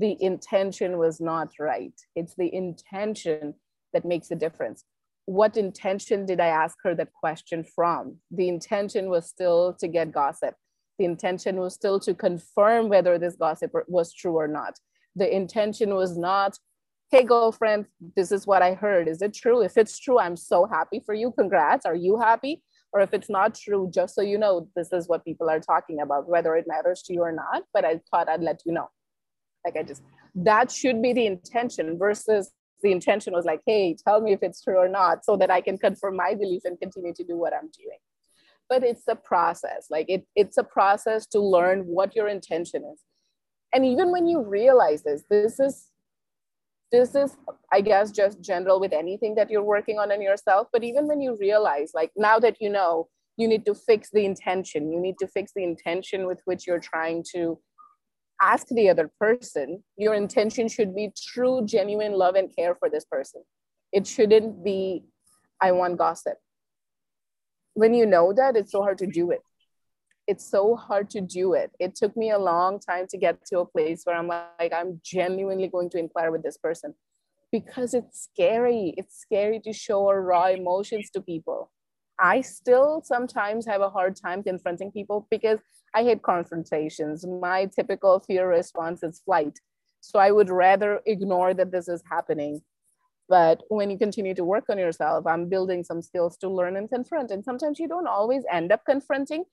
[0.02, 1.94] the intention was not right.
[2.16, 3.54] It's the intention
[3.94, 4.84] that makes a difference.
[5.26, 8.18] What intention did I ask her that question from?
[8.32, 10.56] The intention was still to get gossip.
[10.98, 14.74] The intention was still to confirm whether this gossip was true or not.
[15.16, 16.58] The intention was not,
[17.12, 17.86] hey, girlfriend,
[18.16, 19.08] this is what I heard.
[19.08, 19.62] Is it true?
[19.62, 21.32] If it's true, I'm so happy for you.
[21.32, 21.86] Congrats.
[21.86, 22.64] Are you happy?
[22.92, 26.02] Or if it's not true, just so you know, this is what people are talking
[26.02, 27.64] about, whether it matters to you or not.
[27.72, 28.90] But I thought I'd let you know
[29.66, 30.04] Like I just,
[30.36, 32.52] that should be the intention versus
[32.84, 35.62] the intention was like, hey, tell me if it's true or not so that I
[35.62, 38.00] can confirm my belief and continue to do what I'm doing.
[38.70, 39.88] But it's a process.
[39.90, 43.02] Like it, it's a process to learn what your intention is.
[43.74, 45.92] And even when you realize this, this is
[46.92, 47.38] this is
[47.72, 51.22] i guess just general with anything that you're working on in yourself but even when
[51.22, 55.16] you realize like now that you know you need to fix the intention you need
[55.18, 57.58] to fix the intention with which you're trying to
[58.42, 63.06] ask the other person your intention should be true genuine love and care for this
[63.06, 63.44] person.
[63.92, 65.04] It shouldn't be
[65.62, 66.38] i want gossip.
[67.74, 69.42] When you know that it's so hard to do it.
[70.28, 71.72] It's so hard to do it.
[71.80, 75.00] It took me a long time to get to a place where i'm like i'm
[75.04, 76.96] genuinely going to inquire with this person.
[77.52, 78.94] Because it's scary.
[78.98, 81.70] It's scary to show our raw emotions to people.
[82.18, 85.60] I still sometimes have a hard time confronting people because
[85.94, 87.26] I hate confrontations.
[87.26, 89.60] My typical fear response is flight.
[90.00, 92.62] So I would rather ignore that this is happening.
[93.30, 96.90] But when you continue to work on yourself, I'm building some skills to learn and
[96.90, 97.32] confront.
[97.32, 99.46] And sometimes you don't always end up confronting.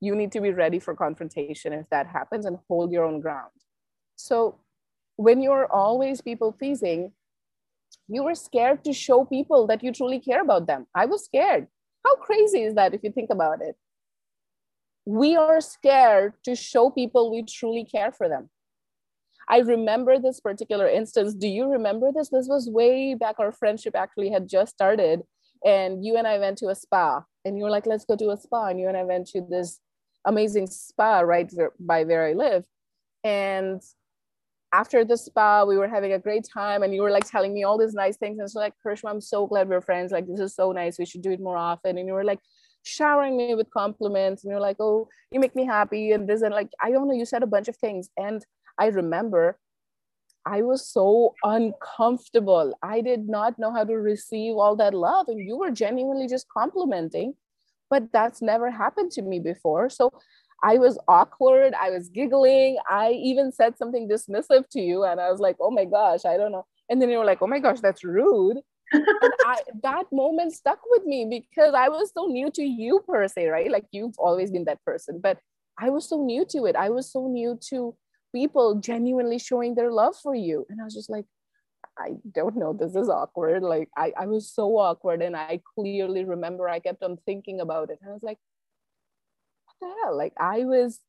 [0.00, 3.52] You need to be ready for confrontation if that happens and hold your own ground.
[4.16, 4.58] So
[5.16, 7.12] when you're always people pleasing,
[8.08, 10.86] you were scared to show people that you truly care about them.
[10.94, 11.66] I was scared.
[12.04, 13.76] How crazy is that if you think about it?
[15.06, 18.50] We are scared to show people we truly care for them.
[19.48, 21.32] I remember this particular instance.
[21.32, 22.28] Do you remember this?
[22.30, 23.36] This was way back.
[23.38, 25.22] Our friendship actually had just started,
[25.64, 28.30] and you and I went to a spa, and you were like, let's go to
[28.30, 28.66] a spa.
[28.66, 29.78] And you and I went to this
[30.24, 32.64] amazing spa right by where I live.
[33.22, 33.80] And
[34.72, 37.62] after the spa, we were having a great time, and you were like telling me
[37.62, 38.40] all these nice things.
[38.40, 40.10] And so, like, Karishma, I'm so glad we're friends.
[40.10, 40.98] Like, this is so nice.
[40.98, 41.98] We should do it more often.
[41.98, 42.40] And you were like,
[42.86, 46.54] showering me with compliments and you're like oh you make me happy and this and
[46.54, 48.46] like i don't know you said a bunch of things and
[48.78, 49.58] i remember
[50.44, 52.78] i was so uncomfortable.
[52.80, 56.46] I did not know how to receive all that love and you were genuinely just
[56.48, 57.34] complimenting
[57.90, 59.88] but that's never happened to me before.
[59.90, 60.12] So
[60.62, 65.30] i was awkward i was giggling i even said something dismissive to you and i
[65.30, 67.58] was like oh my gosh i don't know and then you were like oh my
[67.58, 68.58] gosh that's rude
[68.92, 73.48] I, that moment stuck with me because I was so new to you per se,
[73.48, 73.70] right?
[73.70, 75.38] Like you've always been that person, but
[75.78, 76.76] I was so new to it.
[76.76, 77.96] I was so new to
[78.34, 80.66] people genuinely showing their love for you.
[80.68, 81.24] And I was just like,
[81.98, 83.62] I don't know, this is awkward.
[83.62, 85.22] Like I, I was so awkward.
[85.22, 87.98] And I clearly remember I kept on thinking about it.
[88.00, 88.38] And I was like,
[89.64, 90.16] what the hell?
[90.16, 91.00] Like I was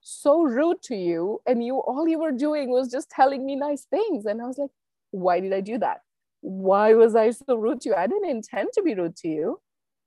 [0.00, 3.86] so rude to you and you all you were doing was just telling me nice
[3.90, 4.24] things.
[4.26, 4.70] And I was like,
[5.10, 6.00] why did I do that?
[6.46, 7.94] Why was I so rude to you?
[7.96, 9.60] I didn't intend to be rude to you.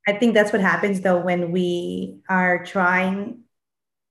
[0.07, 3.41] I think that's what happens though when we are trying,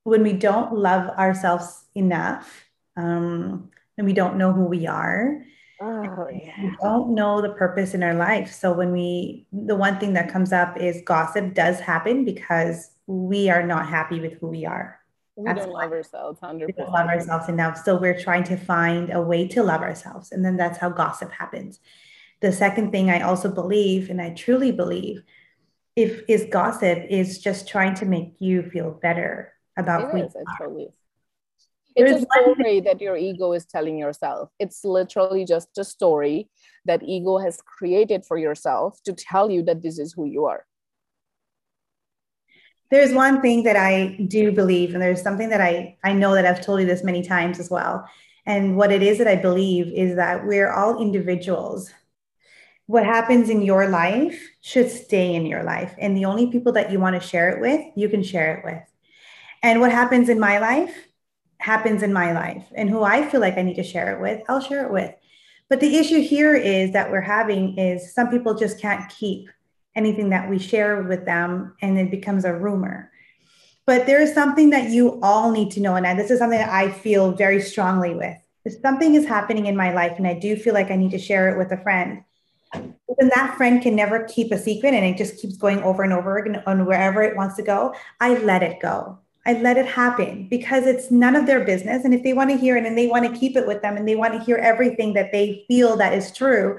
[0.05, 2.67] when we don't love ourselves enough,
[2.99, 5.43] um, and we don't know who we are.
[5.81, 6.63] Oh, yeah.
[6.63, 8.53] We don't know the purpose in our life.
[8.53, 13.49] So when we, the one thing that comes up is gossip does happen because we
[13.49, 14.99] are not happy with who we are.
[15.37, 16.67] We That's don't love ourselves 100%.
[16.67, 17.79] We don't love ourselves enough.
[17.79, 20.33] So we're trying to find a way to love ourselves.
[20.33, 21.81] And then that's how gossip happens.
[22.41, 25.23] The second thing I also believe, and I truly believe,
[25.97, 30.89] if is gossip is just trying to make you feel better about it is, totally
[31.97, 34.51] It's a story that your ego is telling yourself.
[34.61, 36.49] It's literally just a story
[36.85, 40.65] that ego has created for yourself to tell you that this is who you are.
[42.91, 46.47] There's one thing that I do believe, and there's something that I, I know that
[46.47, 48.09] I've told you this many times as well.
[48.47, 51.93] And what it is that I believe is that we're all individuals
[52.89, 55.95] what happens in your life should stay in your life.
[55.99, 58.65] And the only people that you want to share it with, you can share it
[58.65, 58.83] with.
[59.63, 61.07] And what happens in my life
[61.59, 62.65] happens in my life.
[62.75, 65.15] And who I feel like I need to share it with, I'll share it with.
[65.69, 69.51] But the issue here is that we're having is some people just can't keep
[69.95, 73.13] anything that we share with them and it becomes a rumor.
[73.85, 75.95] But there is something that you all need to know.
[75.95, 78.39] And this is something that I feel very strongly with.
[78.65, 81.19] If something is happening in my life and I do feel like I need to
[81.19, 82.25] share it with a friend,
[82.73, 86.13] then that friend can never keep a secret and it just keeps going over and
[86.13, 87.95] over again on wherever it wants to go.
[88.21, 89.19] I let it go.
[89.47, 92.05] I let it happen because it's none of their business.
[92.05, 93.97] And if they want to hear it and they want to keep it with them
[93.97, 96.79] and they want to hear everything that they feel that is true,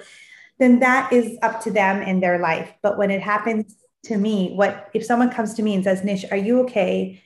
[0.59, 2.71] then that is up to them in their life.
[2.83, 6.25] But when it happens to me, what if someone comes to me and says, Nish,
[6.31, 7.21] are you okay?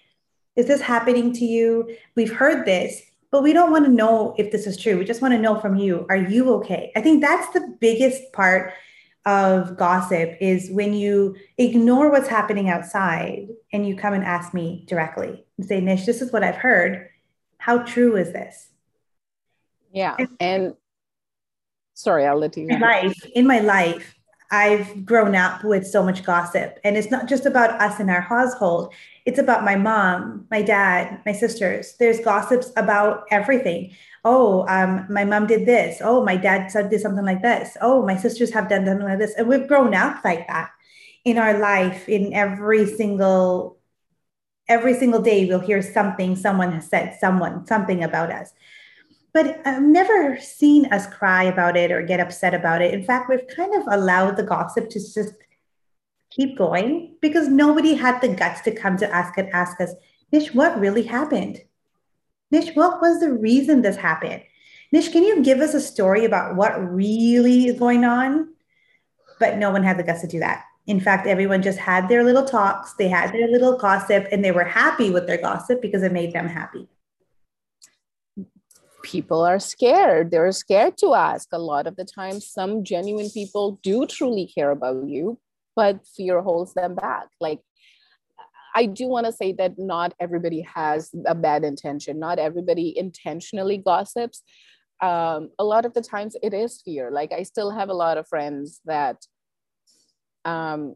[0.55, 1.95] Is this happening to you?
[2.15, 3.01] We've heard this
[3.33, 4.95] but we don't want to know if this is true.
[4.99, 6.91] We just want to know from you, are you okay?
[6.95, 8.73] I think that's the biggest part
[9.25, 14.85] of gossip is when you ignore what's happening outside and you come and ask me
[14.87, 17.09] directly and say, Nish, this is what I've heard.
[17.57, 18.69] How true is this?
[19.91, 20.15] Yeah.
[20.39, 20.75] And,
[21.95, 22.67] sorry, I'll let you.
[22.67, 24.13] In life, in my life,
[24.53, 26.77] I've grown up with so much gossip.
[26.83, 28.93] And it's not just about us in our household,
[29.25, 31.95] it's about my mom, my dad, my sisters.
[31.97, 33.95] There's gossips about everything.
[34.23, 36.01] Oh, um, my mom did this.
[36.03, 37.75] Oh, my dad did something like this.
[37.81, 39.33] Oh, my sisters have done something like this.
[39.35, 40.69] And we've grown up like that
[41.25, 43.79] in our life, in every single
[44.69, 48.53] every single day we'll hear something someone has said someone something about us
[49.33, 52.93] but I've never seen us cry about it or get upset about it.
[52.93, 55.33] In fact, we've kind of allowed the gossip to just
[56.29, 59.91] keep going because nobody had the guts to come to ask and ask us,
[60.31, 61.61] Nish, what really happened?
[62.51, 64.43] Nish, what was the reason this happened?
[64.91, 68.53] Nish, can you give us a story about what really is going on?
[69.39, 70.63] But no one had the guts to do that.
[70.85, 74.51] In fact, everyone just had their little talks, they had their little gossip, and they
[74.51, 76.87] were happy with their gossip because it made them happy
[79.03, 80.31] people are scared.
[80.31, 81.49] They're scared to ask.
[81.51, 85.37] A lot of the time, some genuine people do truly care about you,
[85.75, 87.27] but fear holds them back.
[87.39, 87.59] Like,
[88.75, 93.77] I do want to say that not everybody has a bad intention, not everybody intentionally
[93.77, 94.41] gossips.
[95.01, 97.11] Um, a lot of the times it is fear.
[97.11, 99.17] Like, I still have a lot of friends that
[100.45, 100.95] um,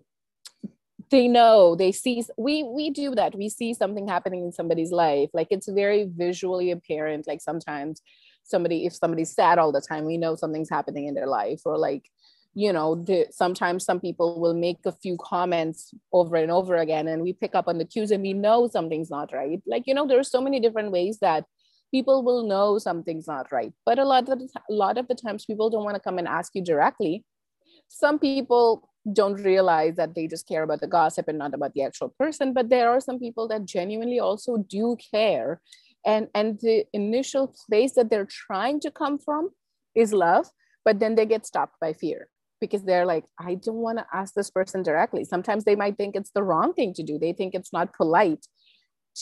[1.10, 3.36] they know they see we we do that.
[3.36, 5.30] We see something happening in somebody's life.
[5.34, 8.02] Like it's very visually apparent like sometimes
[8.44, 11.78] somebody if somebody's sad all the time we know something's happening in their life or
[11.78, 12.10] like
[12.54, 17.08] you know the, sometimes some people will make a few comments over and over again
[17.08, 19.62] and we pick up on the cues and we know something's not right.
[19.68, 21.46] Like you know there are so many different ways that
[21.92, 23.72] people will know something's not right.
[23.86, 26.18] But a lot of the, a lot of the times people don't want to come
[26.18, 27.24] and ask you directly.
[27.90, 31.84] Some people don't realize that they just care about the gossip and not about the
[31.84, 35.62] actual person but there are some people that genuinely also do care.
[36.06, 39.50] And and the initial place that they're trying to come from
[39.96, 40.48] is love
[40.86, 42.30] but then they get stopped by fear
[42.62, 45.24] because they're like i don't want to ask this person directly.
[45.26, 47.20] Sometimes they might think it's the wrong thing to do.
[47.20, 48.46] They think it's not polite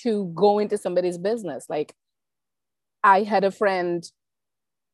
[0.04, 1.66] to go into somebody's business.
[1.70, 1.94] Like
[3.06, 4.04] i had a friend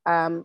[0.06, 0.44] um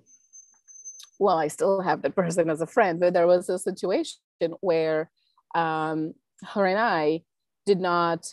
[1.20, 4.18] well i still have the person as a friend but there was a situation
[4.62, 5.10] where
[5.56, 7.24] um, her and I
[7.66, 8.26] did not,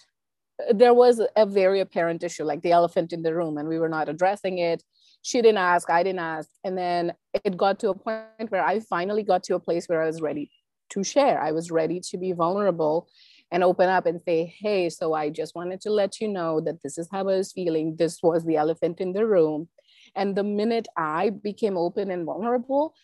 [0.73, 3.89] there was a very apparent issue, like the elephant in the room, and we were
[3.89, 4.83] not addressing it.
[5.23, 6.49] She didn't ask, I didn't ask.
[6.65, 10.03] And then it got to a point where I finally got to a place where
[10.03, 10.51] I was ready
[10.91, 11.41] to share.
[11.41, 13.09] I was ready to be vulnerable
[13.51, 16.83] and open up and say, hey, so I just wanted to let you know that
[16.83, 17.97] this is how I was feeling.
[17.97, 19.69] This was the elephant in the room.
[20.15, 22.95] And the minute I became open and vulnerable,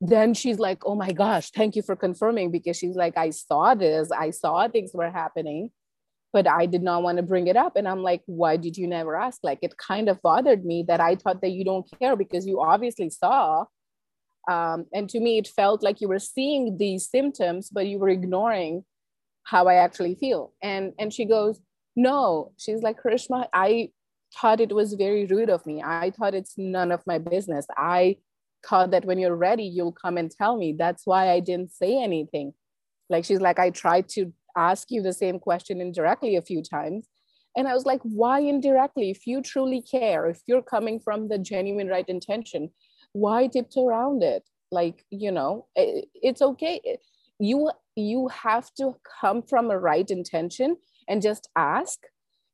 [0.00, 3.74] then she's like, oh my gosh, thank you for confirming because she's like, I saw
[3.74, 5.70] this, I saw things were happening,
[6.32, 7.76] but I did not want to bring it up.
[7.76, 9.40] And I'm like, why did you never ask?
[9.42, 12.60] Like, it kind of bothered me that I thought that you don't care because you
[12.60, 13.66] obviously saw.
[14.48, 18.08] Um, and to me, it felt like you were seeing these symptoms, but you were
[18.08, 18.84] ignoring
[19.44, 20.54] how I actually feel.
[20.62, 21.60] And and she goes,
[21.94, 23.90] no, she's like, Karishma, I
[24.40, 25.82] thought it was very rude of me.
[25.82, 27.66] I thought it's none of my business.
[27.76, 28.16] I
[28.66, 30.74] thought that when you're ready, you'll come and tell me.
[30.78, 32.52] That's why I didn't say anything.
[33.08, 37.08] Like she's like, I tried to ask you the same question indirectly a few times.
[37.56, 39.10] And I was like, why indirectly?
[39.10, 42.70] If you truly care, if you're coming from the genuine right intention,
[43.12, 44.44] why tiptoe around it?
[44.70, 46.98] Like, you know, it, it's okay.
[47.40, 50.76] You you have to come from a right intention
[51.08, 51.98] and just ask.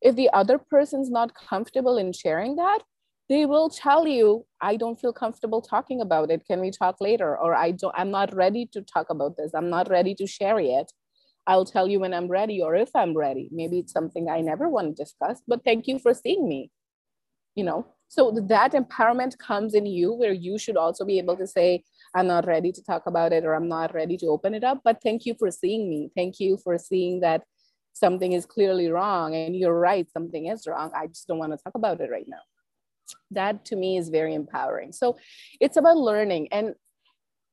[0.00, 2.80] If the other person's not comfortable in sharing that,
[3.28, 6.46] they will tell you i don't feel comfortable talking about it.
[6.46, 7.36] Can we talk later?
[7.36, 9.52] Or i don't i'm not ready to talk about this.
[9.54, 10.92] I'm not ready to share it.
[11.46, 13.48] I'll tell you when i'm ready or if i'm ready.
[13.52, 16.70] Maybe it's something i never want to discuss but thank you for seeing me
[17.56, 17.86] you know?
[18.08, 21.82] So that empowerment comes in you where you should also be able to say
[22.14, 24.80] i'm not ready to talk about it or i'm not ready to open it up.
[24.84, 26.10] But thank you for seeing me.
[26.14, 27.42] Thank you for seeing that
[27.94, 29.34] something is clearly wrong.
[29.34, 30.92] And you're right something is wrong.
[30.94, 32.44] I just don't want to talk about it right now
[33.30, 34.92] that to me is very empowering.
[34.92, 35.16] So
[35.60, 36.48] it's about learning.
[36.52, 36.74] And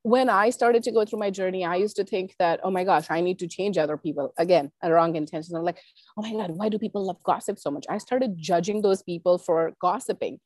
[0.04, 2.84] when i started to go through my journey i used to think that oh my
[2.84, 4.34] gosh i need to change other people.
[4.38, 5.80] Again a wrong intention i'm like
[6.16, 7.86] oh my god why do people love gossip so much?
[7.88, 10.40] I started judging those people for gossiping.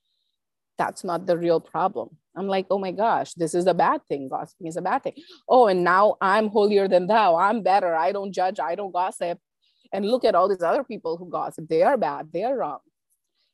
[0.78, 2.10] That's not the real problem.
[2.36, 4.28] I'm like oh my gosh this is a bad thing.
[4.28, 5.16] Gossiping is a bad thing.
[5.48, 7.34] Oh and now i'm holier than thou.
[7.34, 7.96] I'm better.
[7.96, 8.60] I don't judge.
[8.60, 9.40] I don't gossip.
[9.92, 11.66] And look at all these other people who gossip.
[11.68, 12.28] They are bad.
[12.32, 12.78] They are wrong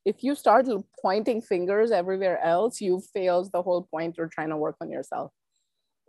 [0.04, 0.66] if you start
[1.00, 5.32] pointing fingers everywhere else, you fails the whole point you're trying to work on yourself.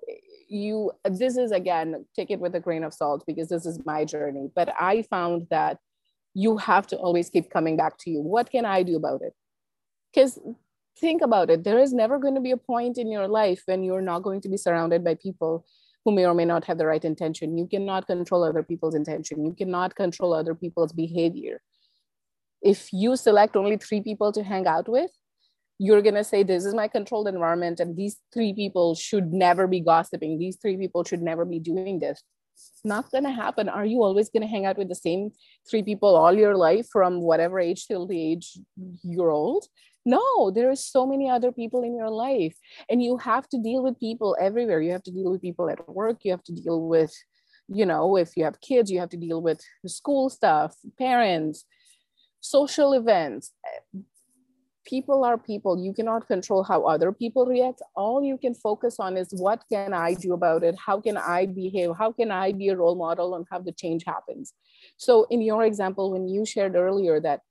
[0.10, 0.14] Eh,
[0.48, 4.06] you, this is again, take it with a grain of salt because this is my
[4.06, 4.50] journey.
[4.56, 5.80] But I found that
[6.34, 8.22] you have to always keep coming back to you.
[8.22, 9.34] What can I do about it?
[10.14, 10.40] Because
[11.00, 13.84] think about it there is never going to be a point in your life when
[13.84, 15.66] you're not going to be surrounded by people
[16.04, 19.44] who may or may not have the right intention you cannot control other people's intention
[19.44, 21.62] you cannot control other people's behavior
[22.66, 25.12] if you select only three people to hang out with
[25.78, 29.68] you're going to say this is my controlled environment and these three people should never
[29.68, 30.40] be gossiping.
[30.40, 32.24] These three people should never be doing this.
[32.56, 33.68] It's not going to happen.
[33.68, 35.32] Are you always going to hang out with the same
[35.70, 38.58] three people all your life from whatever age till the age
[39.04, 39.66] you're old?
[40.06, 42.56] No there are so many other people in your life
[42.90, 44.80] and you have to deal with people everywhere.
[44.80, 46.20] You have to deal with people at work.
[46.24, 47.14] You have to deal with
[47.68, 51.66] you know if you have kids you have to deal with school stuff parents
[52.46, 53.52] social events.
[54.86, 55.84] People are people.
[55.84, 57.82] You cannot control how other people react.
[57.96, 60.76] All you can focus on is what can i do about it?
[60.86, 61.92] How can i behave?
[61.98, 64.54] How can i be a role model on how the change happens?
[64.98, 67.42] So in your example when you shared earlier that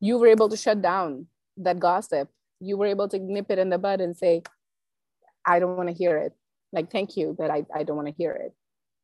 [0.00, 1.26] you were able to shut down
[1.56, 2.28] that gossip
[2.60, 4.42] you were able to nip it in the bud and say
[5.46, 6.32] i don't want to hear it.
[6.72, 8.52] Like thank you but i, I don't want to hear it.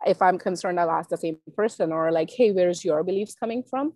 [0.06, 3.62] If i'm concerned i'll ask the same person or like hey where's your beliefs coming
[3.62, 3.94] from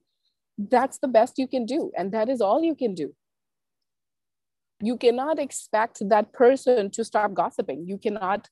[0.59, 3.15] that's the best you can do and that is all you can do.
[4.81, 7.87] You cannot expect that person to stop gossiping.
[7.87, 8.49] You cannot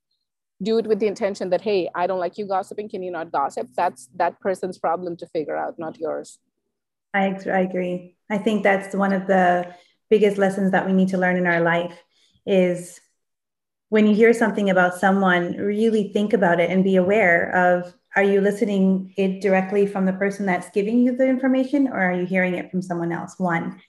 [0.62, 3.32] do it with the intention that hey i don't like you gossiping can you not
[3.32, 3.68] gossip?
[3.76, 6.38] That's that person's problem to figure out not yours.
[7.12, 8.16] I, agree.
[8.28, 9.72] I think that's one of the
[10.10, 11.96] biggest lessons that we need to learn in our life
[12.44, 13.00] is
[13.88, 18.22] when you hear something about someone really think about it and be aware of are
[18.22, 22.26] you listening it directly from the person that's giving you the information or are you
[22.26, 23.38] hearing it from someone else?
[23.38, 23.80] One.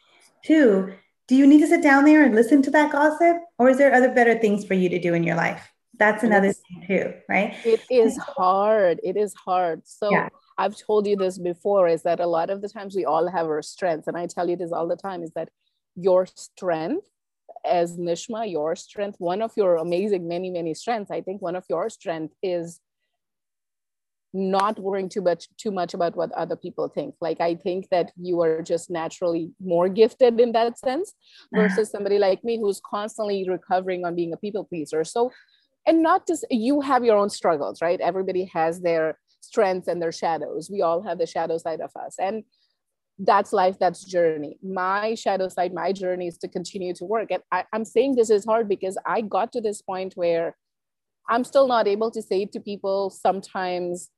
[0.44, 0.94] Two
[1.28, 3.94] do you need to sit down there and listen to that gossip or is there
[3.94, 5.72] other better things for you to do in your life?
[5.98, 7.56] That's another thing too right?
[7.66, 9.00] It is hard.
[9.04, 9.82] It is hard.
[9.86, 10.30] So yeah.
[10.58, 13.46] i've told you this before is that a lot of the times we all have
[13.48, 15.50] our strengths and i tell you this all the time is that
[15.96, 17.06] your strength
[17.66, 21.66] as nishma your strength one of your amazing many many strengths i think one of
[21.70, 22.80] your strength is
[24.36, 27.16] not worrying too much too much about what other people think.
[27.22, 31.62] Like i think that you are just naturally more gifted in that sense mm-hmm.
[31.62, 35.04] versus somebody like me who's constantly recovering on being a people pleaser.
[35.06, 35.32] So
[35.88, 38.02] and not just you have your own struggles right?
[38.02, 40.70] Everybody has their strengths and their shadows.
[40.70, 42.16] We all have the shadow side of us.
[42.20, 42.44] And
[43.18, 44.58] that's life that's journey.
[44.62, 47.32] My shadow side my journey is to continue to work.
[47.32, 50.58] And I, i'm saying this is hard because i got to this point where
[51.30, 54.10] i'm still not able to say to people sometimes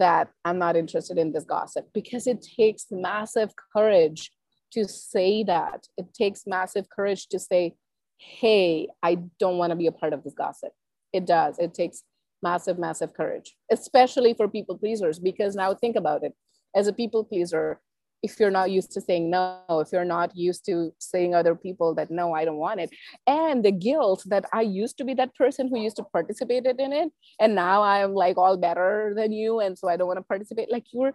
[0.00, 4.32] that I'm not interested in this gossip because it takes massive courage
[4.72, 5.86] to say that.
[5.96, 7.74] It takes massive courage to say,
[8.18, 10.72] hey, I don't want to be a part of this gossip.
[11.12, 11.58] It does.
[11.58, 12.02] It takes
[12.42, 15.18] massive, massive courage, especially for people pleasers.
[15.18, 16.34] Because now think about it
[16.74, 17.80] as a people pleaser,
[18.22, 21.94] if you're not used to saying no, if you're not used to saying other people
[21.94, 22.90] that no, I don't want it,
[23.26, 26.92] and the guilt that I used to be that person who used to participate in
[26.92, 30.24] it, and now I'm like all better than you, and so I don't want to
[30.24, 30.70] participate.
[30.70, 31.14] Like you're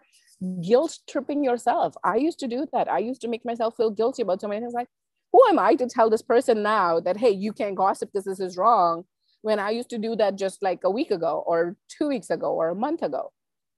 [0.61, 1.95] guilt tripping yourself.
[2.03, 2.89] I used to do that.
[2.89, 4.73] I used to make myself feel guilty about so many things.
[4.73, 4.89] Like,
[5.31, 8.39] who am I to tell this person now that hey, you can't gossip because this
[8.39, 9.05] is wrong?
[9.41, 12.51] When I used to do that just like a week ago, or two weeks ago,
[12.53, 13.31] or a month ago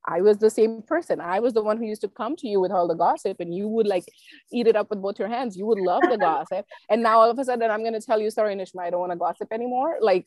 [0.07, 1.19] I was the same person.
[1.19, 3.53] I was the one who used to come to you with all the gossip and
[3.53, 4.05] you would like
[4.53, 5.57] eat it up with both your hands.
[5.57, 6.65] You would love the gossip.
[6.89, 9.01] And now all of a sudden I'm going to tell you, sorry, Nishma, I don't
[9.01, 9.97] want to gossip anymore.
[9.99, 10.25] Like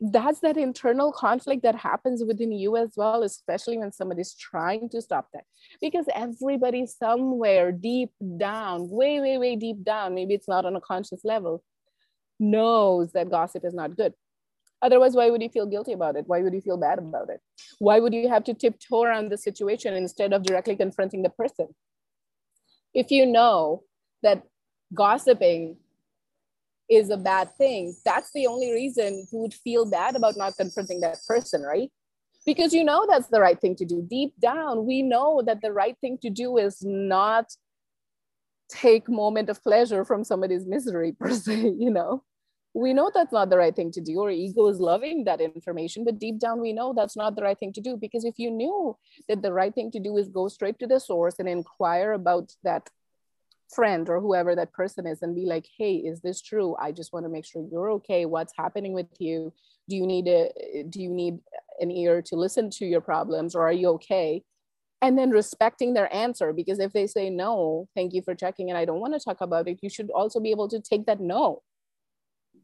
[0.00, 5.00] that's that internal conflict that happens within you as well, especially when somebody's trying to
[5.00, 5.44] stop that.
[5.80, 10.80] Because everybody somewhere deep down, way, way, way deep down, maybe it's not on a
[10.80, 11.62] conscious level,
[12.40, 14.12] knows that gossip is not good.
[14.82, 16.24] Otherwise, why would you feel guilty about it?
[16.26, 17.40] Why would you feel bad about it?
[17.78, 21.68] Why would you have to tiptoe around the situation instead of directly confronting the person?
[22.92, 23.84] If you know
[24.22, 24.42] that
[24.92, 25.76] gossiping
[26.90, 31.00] is a bad thing, that's the only reason you would feel bad about not confronting
[31.00, 31.90] that person, right?
[32.44, 34.02] Because you know that's the right thing to do.
[34.02, 37.52] Deep down, we know that the right thing to do is not
[38.68, 42.24] take moment of pleasure from somebody's misery per se, you know?
[42.74, 44.20] We know that's not the right thing to do.
[44.22, 47.58] Our ego is loving that information but deep down we know that's not the right
[47.58, 47.96] thing to do.
[47.96, 48.96] Because if you knew
[49.28, 52.52] that the right thing to do is go straight to the source and inquire about
[52.64, 52.88] that
[53.74, 56.74] friend or whoever that person is and be like hey is this true?
[56.80, 58.24] I just want to make sure you're okay.
[58.24, 59.52] What's happening with you?
[59.88, 61.38] Do you need a do you need
[61.80, 64.42] an ear to listen to your problems or are you okay?
[65.02, 68.78] And then respecting their answer because if they say no thank you for checking and
[68.78, 71.18] i don't want to talk about it you should also be able to take that
[71.18, 71.60] no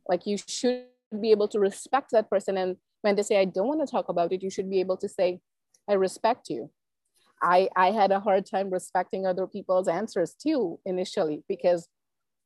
[0.09, 0.84] like you should
[1.20, 4.09] be able to respect that person and when they say i don't want to talk
[4.09, 5.40] about it you should be able to say
[5.88, 6.70] i respect you
[7.42, 11.88] i i had a hard time respecting other people's answers too initially because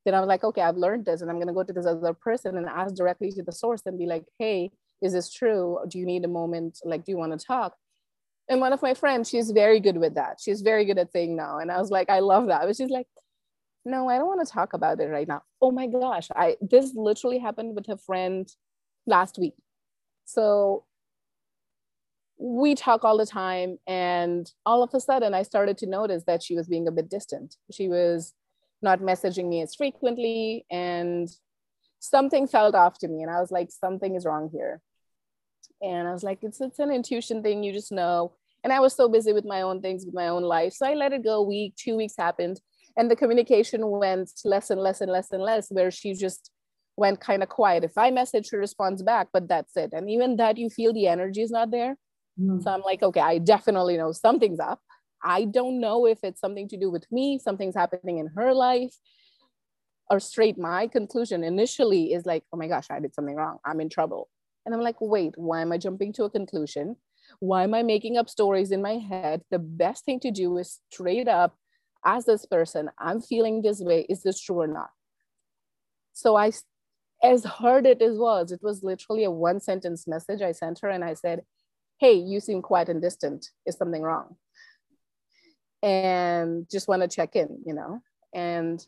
[0.04, 1.86] then I was like, okay, I've learned this and I'm going to go to this
[1.86, 5.78] other person and ask directly to the source and be like, hey, is this true?
[5.88, 6.78] Do you need a moment?
[6.84, 7.74] Like, do you want to talk?
[8.48, 10.38] And one of my friends, she's very good with that.
[10.42, 11.58] She's very good at saying no.
[11.58, 12.62] And I was like, I love that.
[12.62, 13.06] But she's like,
[13.84, 15.42] no, I don't want to talk about it right now.
[15.60, 16.28] Oh my gosh.
[16.34, 18.48] I this literally happened with a friend
[19.06, 19.54] last week.
[20.24, 20.84] So
[22.38, 23.78] we talk all the time.
[23.86, 27.10] And all of a sudden I started to notice that she was being a bit
[27.10, 27.56] distant.
[27.70, 28.34] She was
[28.82, 31.28] not messaging me as frequently and
[32.00, 34.80] something felt off to me and i was like something is wrong here
[35.80, 38.32] and i was like it's it's an intuition thing you just know
[38.64, 40.94] and i was so busy with my own things with my own life so i
[40.94, 42.60] let it go a week two weeks happened
[42.96, 46.50] and the communication went less and less and less and less where she just
[46.96, 50.36] went kind of quiet if i message she responds back but that's it and even
[50.36, 51.96] that you feel the energy is not there
[52.38, 52.62] mm.
[52.62, 54.80] so i'm like okay i definitely know something's up
[55.22, 58.94] I don't know if it's something to do with me, something's happening in her life,
[60.10, 60.58] or straight.
[60.58, 63.58] My conclusion initially is like, oh my gosh, I did something wrong.
[63.64, 64.28] I'm in trouble.
[64.66, 66.96] And I'm like, wait, why am I jumping to a conclusion?
[67.38, 69.42] Why am I making up stories in my head?
[69.50, 71.56] The best thing to do is straight up
[72.04, 74.06] ask this person, I'm feeling this way.
[74.08, 74.90] Is this true or not?
[76.12, 76.52] So I,
[77.22, 80.88] as hard it as was, it was literally a one sentence message I sent her
[80.88, 81.42] and I said,
[81.98, 83.48] hey, you seem quiet and distant.
[83.66, 84.36] Is something wrong?
[85.82, 88.00] and just want to check in, you know.
[88.32, 88.84] And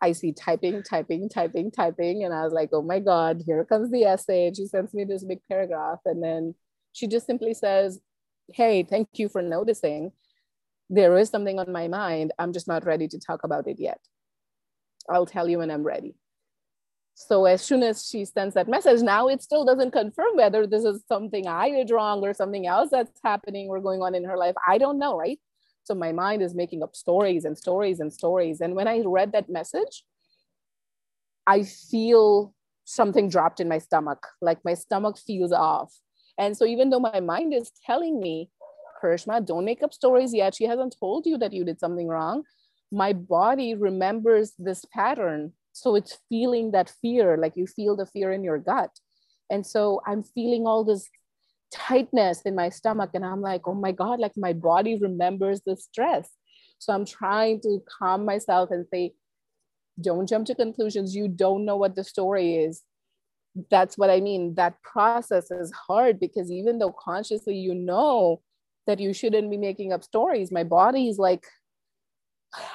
[0.00, 2.24] I see typing, typing, typing, typing.
[2.24, 4.48] And I was like, oh my God, here comes the essay.
[4.48, 6.00] And she sends me this big paragraph.
[6.04, 6.54] And then
[6.92, 8.00] she just simply says,
[8.52, 10.12] hey, thank you for noticing.
[10.90, 12.32] There is something on my mind.
[12.38, 14.00] I'm just not ready to talk about it yet.
[15.08, 16.14] I'll tell you when I'm ready.
[17.14, 20.84] So as soon as she sends that message, now it still doesn't confirm whether this
[20.84, 24.36] is something I did wrong or something else that's happening or going on in her
[24.36, 24.56] life.
[24.66, 25.38] I don't know, right?
[25.84, 28.60] So my mind is making up stories and stories and stories.
[28.60, 30.04] And when I read that message,
[31.46, 32.54] I feel
[32.84, 35.94] something dropped in my stomach, like my stomach feels off.
[36.36, 38.50] And so even though my mind is telling me,
[39.04, 40.54] Karishma, don't make up stories yet.
[40.54, 42.44] She hasn't told you that you did something wrong.
[42.90, 48.32] My body remembers this pattern so it's feeling that fear like you feel the fear
[48.32, 48.90] in your gut.
[49.50, 51.08] And so i'm feeling all this
[51.72, 55.76] tightness in my stomach and i'm like oh my god like my body remembers the
[55.76, 56.30] stress.
[56.78, 59.14] So i'm trying to calm myself and say
[60.00, 61.14] don't jump to conclusions.
[61.14, 62.82] You don't know what the story is.
[63.70, 64.54] That's what i mean.
[64.54, 68.42] That process is hard because even though consciously you know
[68.86, 71.44] that you shouldn't be making up stories my body is like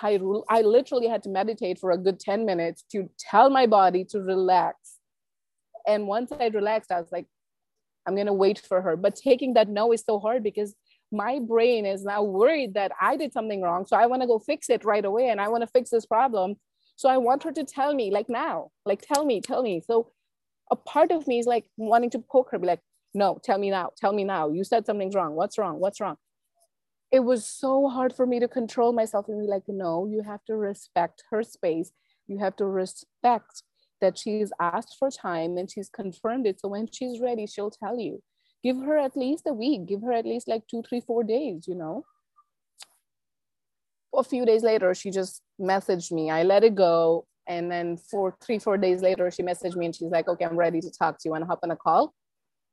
[0.02, 4.04] I, I literally had to meditate for a good 10 minutes to tell my body
[4.06, 4.98] to relax.
[5.88, 7.28] And once I relaxed, I was like,
[8.06, 8.96] I'm going to wait for her.
[8.96, 10.76] But taking that no is so hard because
[11.12, 13.86] my brain is now worried that I did something wrong.
[13.86, 16.06] So I want to go fix it right away and I want to fix this
[16.06, 16.56] problem.
[16.96, 19.82] So I want her to tell me, like now, like tell me, tell me.
[19.86, 20.12] So
[20.70, 22.82] a part of me is like wanting to poke her, be like,
[23.14, 24.50] no, tell me now, tell me now.
[24.50, 25.36] You said something's wrong.
[25.36, 25.80] What's wrong?
[25.80, 26.18] What's wrong?
[27.12, 30.44] it was so hard for me to control myself and be like, no, you have
[30.46, 31.92] to respect her space.
[32.28, 33.64] You have to respect
[34.00, 36.60] that she's asked for time and she's confirmed it.
[36.60, 38.22] So when she's ready, she'll tell you.
[38.64, 41.66] Give her at least a week, give her at least like two, three, four days,
[41.68, 42.06] you know.
[44.14, 46.30] A few days later, she just messaged me.
[46.30, 47.26] I let it go.
[47.48, 50.58] And then for three, four days later, she messaged me and she's like, okay, I'm
[50.58, 51.40] ready to talk to you.
[51.40, 52.14] To hop on a call?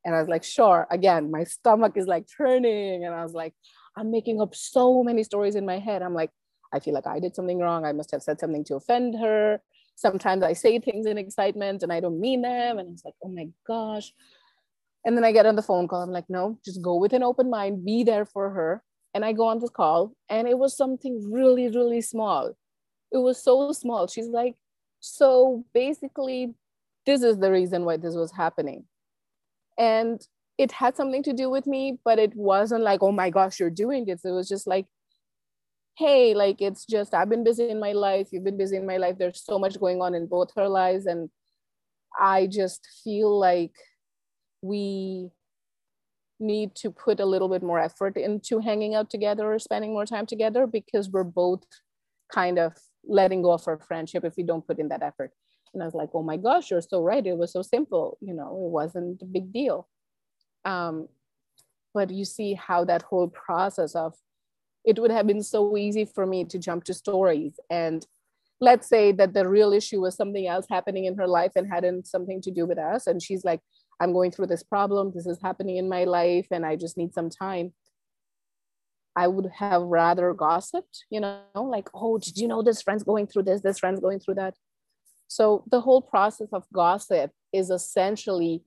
[0.07, 0.87] And I was like, sure.
[0.91, 3.05] Again, my stomach is like turning.
[3.05, 3.53] And I was like,
[3.97, 6.01] I'm making up so many stories in my head.
[6.01, 6.31] I'm like,
[6.73, 7.85] I feel like I did something wrong.
[7.85, 9.61] I must have said something to offend her.
[9.97, 12.79] Sometimes I say things in excitement and I don't mean them.
[12.79, 14.13] And it's like, oh my gosh.
[15.05, 16.03] And then I get on the phone call.
[16.03, 18.83] I'm like, no, just go with an open mind, be there for her.
[19.15, 22.53] And I go on this call, and it was something really, really small.
[23.11, 24.09] It was so small.
[24.09, 24.57] She's like,
[25.01, 26.55] so basically,
[27.07, 28.85] this is the reason why this was happening.
[29.79, 30.21] And
[30.59, 33.71] it had something to do with me, but it wasn't like, oh my gosh, you're
[33.71, 34.25] doing this.
[34.25, 34.87] It was just like,
[35.99, 38.29] hey, like it's just, I've been busy in my life.
[38.31, 39.17] You've been busy in my life.
[39.19, 41.07] There's so much going on in both our lives.
[41.07, 41.31] And
[42.19, 43.73] I just feel like
[44.63, 45.31] we
[46.39, 50.07] need to put a little bit more effort into hanging out together or spending more
[50.07, 51.63] time together because we're both
[52.33, 52.75] kind of
[53.05, 55.31] letting go of our friendship if we don't put in that effort.
[55.77, 57.25] And I was like, oh my gosh, you're so right.
[57.25, 58.17] It was so simple.
[58.23, 59.87] You know, it wasn't a big deal.
[60.65, 61.09] Um,
[61.93, 64.15] but you see how that whole process of
[64.87, 68.07] it would have been so easy for me to jump to stories and
[68.61, 72.07] let's say that the real issue was something else happening in her life and hadn't
[72.07, 73.61] something to do with us and she's like
[74.01, 77.13] i'm going through this problem this is happening in my life and i just need
[77.13, 77.73] some time
[79.17, 83.27] I would have rather gossiped, you know, like, oh, did you know this friend's going
[83.27, 84.55] through this, this friend's going through that.
[85.29, 88.63] So the whole process of gossip is essentially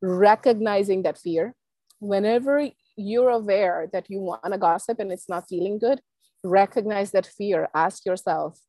[0.00, 1.54] recognizing that fear.
[2.00, 6.00] Whenever you're aware that you want to gossip and it's not feeling good,
[6.44, 7.68] recognize that fear.
[7.74, 8.60] Ask yourself,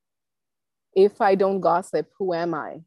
[0.95, 2.81] if I don't gossip, who am I?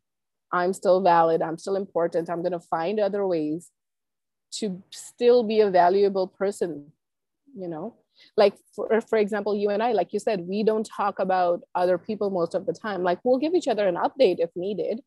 [0.52, 1.40] I'm still valid.
[1.40, 2.28] I'm still important.
[2.28, 3.70] I'm going to find other ways
[4.54, 6.92] to still be a valuable person,
[7.56, 7.96] you know?
[8.36, 11.98] Like, for, for example, you and I, like you said, we don't talk about other
[11.98, 13.02] people most of the time.
[13.02, 15.00] Like, we'll give each other an update if needed,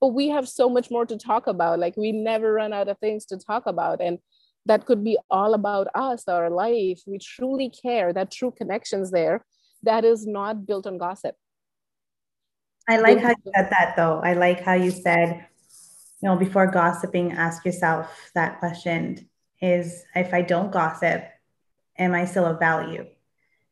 [0.00, 1.78] but we have so much more to talk about.
[1.78, 4.00] Like, we never run out of things to talk about.
[4.00, 4.18] And
[4.66, 7.02] that could be all about us, our life.
[7.06, 9.44] We truly care, that true connections there
[9.82, 11.36] that is not built on gossip.
[12.88, 14.20] I like how you said that though.
[14.22, 15.46] I like how you said,
[16.22, 19.28] you know, before gossiping, ask yourself that question
[19.60, 21.24] is if I don't gossip,
[21.98, 23.06] am I still of value?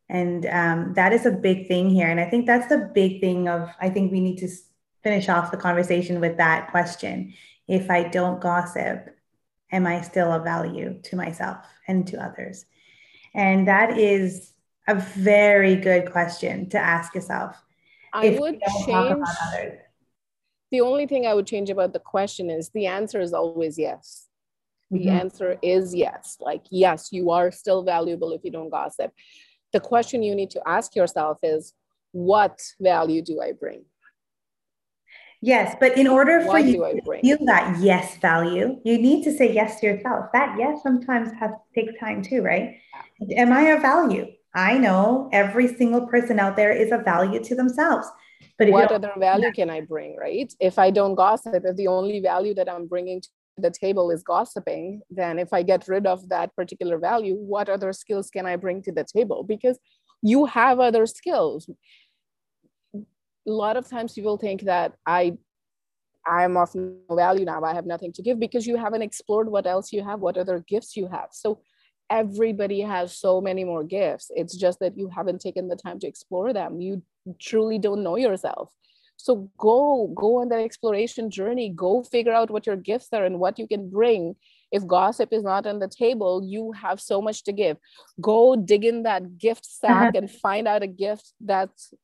[0.09, 2.09] And um, that is a big thing here.
[2.09, 4.49] And I think that's the big thing of, I think we need to
[5.03, 7.33] finish off the conversation with that question.
[7.67, 9.17] If I don't gossip,
[9.71, 12.67] am I still of value to myself and to others?
[13.35, 14.53] And that is
[14.87, 17.57] a very good question to ask yourself.
[18.13, 19.27] I would change.
[20.71, 24.29] The only thing I would change about the question is the answer is always yes.
[24.93, 25.09] The mm-hmm.
[25.09, 26.37] answer is yes.
[26.39, 29.11] Like, yes, you are still valuable if you don't gossip.
[29.73, 31.73] The question you need to ask yourself is,
[32.13, 33.87] what value do I bring?
[35.41, 39.53] Yes, but in order for you to feel that yes value, you need to say
[39.53, 40.27] yes to yourself.
[40.35, 42.77] That yes sometimes has takes time too, right?
[43.37, 44.27] Am I a value?
[44.55, 48.07] I know every single person out there is a value to themselves.
[48.59, 50.53] But what other value can I bring, right?
[50.61, 53.29] If I don't gossip, if the only value that I'm bringing to
[53.59, 57.93] the table is gossiping, then if I get rid of that particular value, what other
[57.93, 59.43] skills can I bring to the table?
[59.43, 59.79] Because
[60.23, 61.69] you have other skills
[63.47, 65.37] a lot of times people think that I
[66.25, 67.65] I'm of no value now.
[67.65, 70.65] I have nothing to give because you haven't explored what else you have, what other
[70.69, 71.29] gifts you have.
[71.33, 71.61] So
[72.11, 74.31] everybody has so many more gifts.
[74.31, 76.81] It's just that you haven't taken the time to explore them.
[76.81, 77.03] You
[77.41, 78.73] truly don't know yourself.
[79.23, 81.69] So go, go on that exploration journey.
[81.69, 84.35] Go figure out what your gifts are and what you can bring.
[84.73, 87.77] If gossip is not on the table, you have so much to give.
[88.21, 91.95] Go dig in that gift sack and find out a gift that's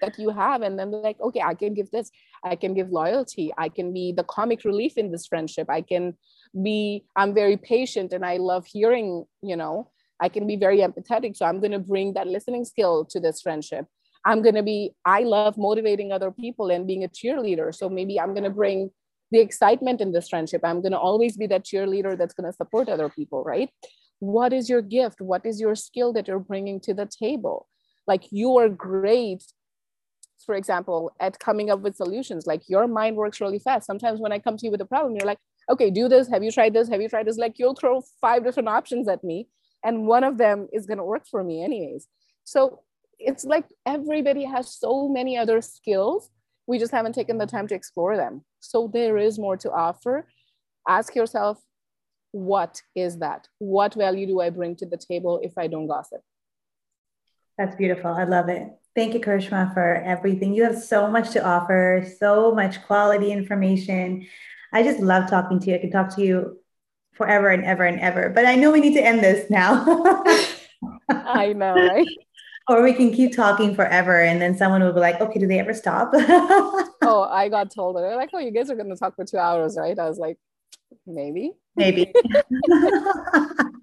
[0.00, 2.10] that you have and then like okay i can give this
[2.42, 6.14] i can give loyalty i can be the comic relief in this friendship i can
[6.62, 11.36] be i'm very patient and i love hearing you know i can be very empathetic
[11.36, 13.84] so i'm going to bring that listening skill to this friendship
[14.24, 18.20] i'm going to be i love motivating other people and being a cheerleader so maybe
[18.20, 18.90] i'm going to bring
[19.30, 22.56] the excitement in this friendship i'm going to always be that cheerleader that's going to
[22.56, 23.70] support other people right
[24.18, 27.66] what is your gift what is your skill that you're bringing to the table
[28.06, 29.42] like you are great
[30.44, 32.46] for example, at coming up with solutions.
[32.46, 33.86] Like your mind works really fast.
[33.86, 35.38] Sometimes when I come to you with a problem, you're like,
[35.70, 36.28] okay, do this.
[36.28, 36.88] Have you tried this?
[36.88, 37.38] Have you tried this?
[37.38, 39.48] Like you'll throw five different options at me,
[39.84, 42.06] and one of them is going to work for me, anyways.
[42.44, 42.80] So
[43.20, 46.30] it's like everybody has so many other skills.
[46.66, 48.44] We just haven't taken the time to explore them.
[48.60, 50.28] So there is more to offer.
[50.88, 51.58] Ask yourself,
[52.32, 53.48] what is that?
[53.58, 56.22] What value do I bring to the table if I don't gossip?
[57.58, 58.12] That's beautiful.
[58.12, 58.68] I love it.
[58.94, 60.54] Thank you, Karishma, for everything.
[60.54, 64.26] You have so much to offer, so much quality information.
[64.72, 65.74] I just love talking to you.
[65.76, 66.58] I can talk to you
[67.12, 68.30] forever and ever and ever.
[68.30, 69.84] But I know we need to end this now.
[71.08, 72.06] I know, right?
[72.70, 75.58] Or we can keep talking forever and then someone will be like, okay, do they
[75.58, 76.10] ever stop?
[76.14, 77.96] oh, I got told.
[77.96, 79.98] They're like, oh, you guys are going to talk for two hours, right?
[79.98, 80.38] I was like,
[81.04, 81.52] maybe.
[81.74, 82.12] Maybe.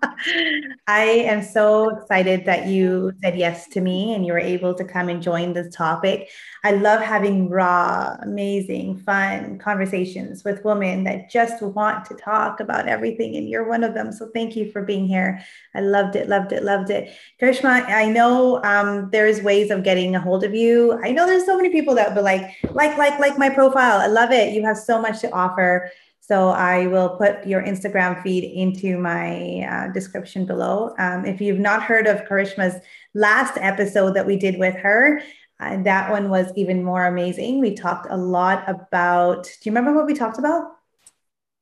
[0.87, 4.83] I am so excited that you said yes to me and you were able to
[4.83, 6.29] come and join this topic.
[6.63, 12.87] I love having raw, amazing, fun conversations with women that just want to talk about
[12.87, 14.11] everything, and you're one of them.
[14.11, 15.39] So thank you for being here.
[15.75, 17.13] I loved it, loved it, loved it.
[17.39, 20.99] Karishma, I know um, there's ways of getting a hold of you.
[21.03, 23.99] I know there's so many people that will be like, like, like, like my profile.
[23.99, 24.53] I love it.
[24.53, 25.91] You have so much to offer.
[26.27, 30.93] So I will put your Instagram feed into my uh, description below.
[30.99, 35.21] Um, if you've not heard of Karishma's last episode that we did with her,
[35.61, 37.61] uh, that one was even more amazing.
[37.61, 40.65] We talked a lot about, do you remember what we talked about?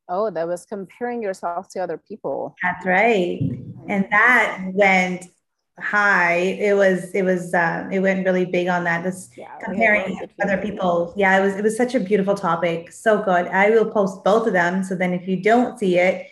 [0.10, 2.56] Oh, that was comparing yourself to other people.
[2.64, 3.40] That's right.
[3.88, 5.28] And that went
[5.80, 10.18] high it was it was uh, it went really big on that just yeah, comparing
[10.42, 13.90] other people yeah it was it was such a beautiful topic so good i will
[13.90, 16.28] post both of them so then if you don't see it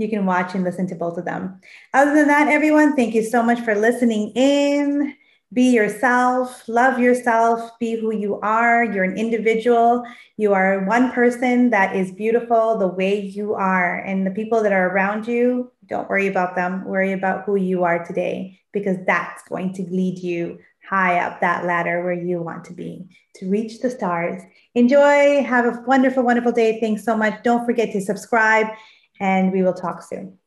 [0.00, 1.60] you can watch and listen to both of them.
[1.92, 5.14] Other than that, everyone, thank you so much for listening in.
[5.52, 8.84] Be yourself, love yourself, be who you are.
[8.84, 10.04] You're an individual.
[10.36, 13.98] You are one person that is beautiful the way you are.
[13.98, 16.84] And the people that are around you, don't worry about them.
[16.84, 20.58] Worry about who you are today because that's going to lead you
[20.88, 23.06] high up that ladder where you want to be
[23.36, 24.42] to reach the stars.
[24.74, 25.42] Enjoy.
[25.44, 26.80] Have a wonderful, wonderful day.
[26.80, 27.42] Thanks so much.
[27.44, 28.66] Don't forget to subscribe,
[29.20, 30.39] and we will talk soon.